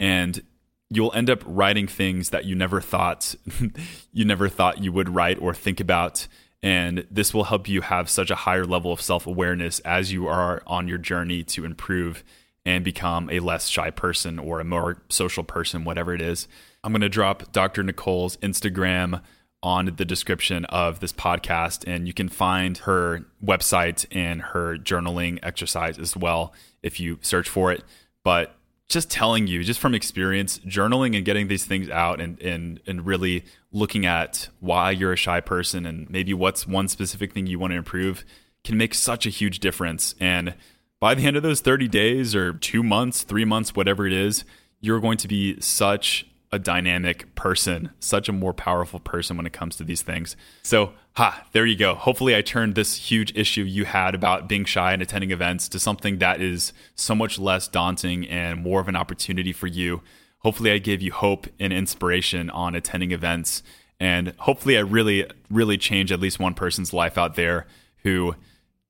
And 0.00 0.42
you'll 0.90 1.12
end 1.14 1.30
up 1.30 1.42
writing 1.46 1.86
things 1.86 2.30
that 2.30 2.44
you 2.44 2.54
never 2.54 2.80
thought 2.80 3.34
you 4.12 4.24
never 4.24 4.48
thought 4.48 4.82
you 4.82 4.92
would 4.92 5.08
write 5.08 5.40
or 5.40 5.54
think 5.54 5.80
about 5.80 6.26
and 6.62 7.06
this 7.10 7.34
will 7.34 7.44
help 7.44 7.68
you 7.68 7.82
have 7.82 8.08
such 8.08 8.30
a 8.30 8.34
higher 8.34 8.64
level 8.64 8.92
of 8.92 9.00
self-awareness 9.00 9.80
as 9.80 10.12
you 10.12 10.26
are 10.26 10.62
on 10.66 10.88
your 10.88 10.98
journey 10.98 11.42
to 11.42 11.64
improve 11.64 12.24
and 12.64 12.84
become 12.84 13.28
a 13.28 13.40
less 13.40 13.68
shy 13.68 13.90
person 13.90 14.38
or 14.38 14.60
a 14.60 14.64
more 14.64 15.02
social 15.08 15.44
person 15.44 15.84
whatever 15.84 16.14
it 16.14 16.22
is 16.22 16.48
i'm 16.82 16.92
going 16.92 17.00
to 17.00 17.08
drop 17.08 17.50
dr 17.52 17.82
nicole's 17.82 18.36
instagram 18.38 19.22
on 19.64 19.86
the 19.96 20.04
description 20.04 20.64
of 20.66 21.00
this 21.00 21.12
podcast 21.12 21.82
and 21.86 22.06
you 22.06 22.14
can 22.14 22.28
find 22.28 22.78
her 22.78 23.24
website 23.44 24.06
and 24.12 24.40
her 24.40 24.76
journaling 24.76 25.38
exercise 25.42 25.98
as 25.98 26.16
well 26.16 26.52
if 26.82 27.00
you 27.00 27.18
search 27.22 27.48
for 27.48 27.72
it 27.72 27.82
but 28.22 28.54
just 28.88 29.10
telling 29.10 29.46
you, 29.46 29.64
just 29.64 29.80
from 29.80 29.94
experience, 29.94 30.58
journaling 30.60 31.16
and 31.16 31.24
getting 31.24 31.48
these 31.48 31.64
things 31.64 31.88
out 31.88 32.20
and, 32.20 32.40
and, 32.40 32.80
and 32.86 33.06
really 33.06 33.44
looking 33.72 34.04
at 34.06 34.48
why 34.60 34.90
you're 34.90 35.12
a 35.12 35.16
shy 35.16 35.40
person 35.40 35.86
and 35.86 36.08
maybe 36.10 36.34
what's 36.34 36.66
one 36.66 36.88
specific 36.88 37.32
thing 37.32 37.46
you 37.46 37.58
want 37.58 37.72
to 37.72 37.76
improve 37.76 38.24
can 38.62 38.76
make 38.76 38.94
such 38.94 39.26
a 39.26 39.30
huge 39.30 39.58
difference. 39.58 40.14
And 40.20 40.54
by 41.00 41.14
the 41.14 41.26
end 41.26 41.36
of 41.36 41.42
those 41.42 41.60
30 41.60 41.88
days 41.88 42.34
or 42.34 42.52
two 42.52 42.82
months, 42.82 43.22
three 43.22 43.44
months, 43.44 43.74
whatever 43.74 44.06
it 44.06 44.12
is, 44.12 44.44
you're 44.80 45.00
going 45.00 45.18
to 45.18 45.28
be 45.28 45.60
such 45.60 46.26
a 46.54 46.58
dynamic 46.58 47.34
person, 47.34 47.90
such 47.98 48.28
a 48.28 48.32
more 48.32 48.54
powerful 48.54 49.00
person 49.00 49.36
when 49.36 49.44
it 49.44 49.52
comes 49.52 49.74
to 49.74 49.82
these 49.82 50.02
things. 50.02 50.36
So, 50.62 50.92
ha, 51.14 51.44
there 51.50 51.66
you 51.66 51.76
go. 51.76 51.96
Hopefully, 51.96 52.36
I 52.36 52.42
turned 52.42 52.76
this 52.76 52.94
huge 52.94 53.36
issue 53.36 53.64
you 53.64 53.84
had 53.84 54.14
about 54.14 54.48
being 54.48 54.64
shy 54.64 54.92
and 54.92 55.02
attending 55.02 55.32
events 55.32 55.68
to 55.70 55.80
something 55.80 56.18
that 56.18 56.40
is 56.40 56.72
so 56.94 57.12
much 57.16 57.40
less 57.40 57.66
daunting 57.66 58.28
and 58.28 58.62
more 58.62 58.80
of 58.80 58.86
an 58.86 58.94
opportunity 58.94 59.52
for 59.52 59.66
you. 59.66 60.00
Hopefully, 60.38 60.70
I 60.70 60.78
gave 60.78 61.02
you 61.02 61.10
hope 61.10 61.48
and 61.58 61.72
inspiration 61.72 62.50
on 62.50 62.76
attending 62.76 63.10
events. 63.10 63.64
And 63.98 64.32
hopefully, 64.38 64.78
I 64.78 64.82
really, 64.82 65.26
really 65.50 65.76
change 65.76 66.12
at 66.12 66.20
least 66.20 66.38
one 66.38 66.54
person's 66.54 66.92
life 66.92 67.18
out 67.18 67.34
there 67.34 67.66
who 68.04 68.36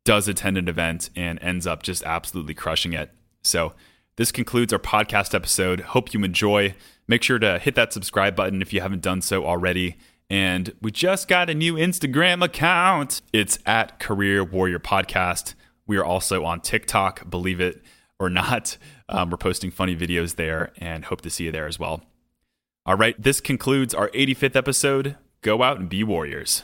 does 0.04 0.28
attend 0.28 0.58
an 0.58 0.68
event 0.68 1.08
and 1.16 1.38
ends 1.42 1.66
up 1.66 1.82
just 1.82 2.02
absolutely 2.02 2.52
crushing 2.52 2.92
it. 2.92 3.10
So, 3.40 3.72
this 4.16 4.30
concludes 4.30 4.72
our 4.72 4.78
podcast 4.78 5.34
episode. 5.34 5.80
Hope 5.80 6.14
you 6.14 6.22
enjoy. 6.22 6.74
Make 7.08 7.22
sure 7.22 7.38
to 7.38 7.58
hit 7.58 7.74
that 7.74 7.92
subscribe 7.92 8.36
button 8.36 8.62
if 8.62 8.72
you 8.72 8.80
haven't 8.80 9.02
done 9.02 9.20
so 9.20 9.44
already. 9.44 9.96
And 10.30 10.72
we 10.80 10.90
just 10.90 11.28
got 11.28 11.50
a 11.50 11.54
new 11.54 11.74
Instagram 11.74 12.42
account. 12.44 13.20
It's 13.32 13.58
at 13.66 13.98
Career 13.98 14.44
Warrior 14.44 14.78
Podcast. 14.78 15.54
We 15.86 15.96
are 15.96 16.04
also 16.04 16.44
on 16.44 16.60
TikTok, 16.60 17.28
believe 17.28 17.60
it 17.60 17.82
or 18.18 18.30
not. 18.30 18.78
Um, 19.08 19.30
we're 19.30 19.36
posting 19.36 19.70
funny 19.70 19.96
videos 19.96 20.36
there 20.36 20.72
and 20.78 21.04
hope 21.04 21.20
to 21.22 21.30
see 21.30 21.44
you 21.44 21.52
there 21.52 21.66
as 21.66 21.78
well. 21.78 22.04
All 22.86 22.96
right, 22.96 23.20
this 23.20 23.40
concludes 23.40 23.94
our 23.94 24.08
85th 24.10 24.56
episode. 24.56 25.16
Go 25.42 25.62
out 25.62 25.78
and 25.78 25.88
be 25.88 26.04
warriors. 26.04 26.62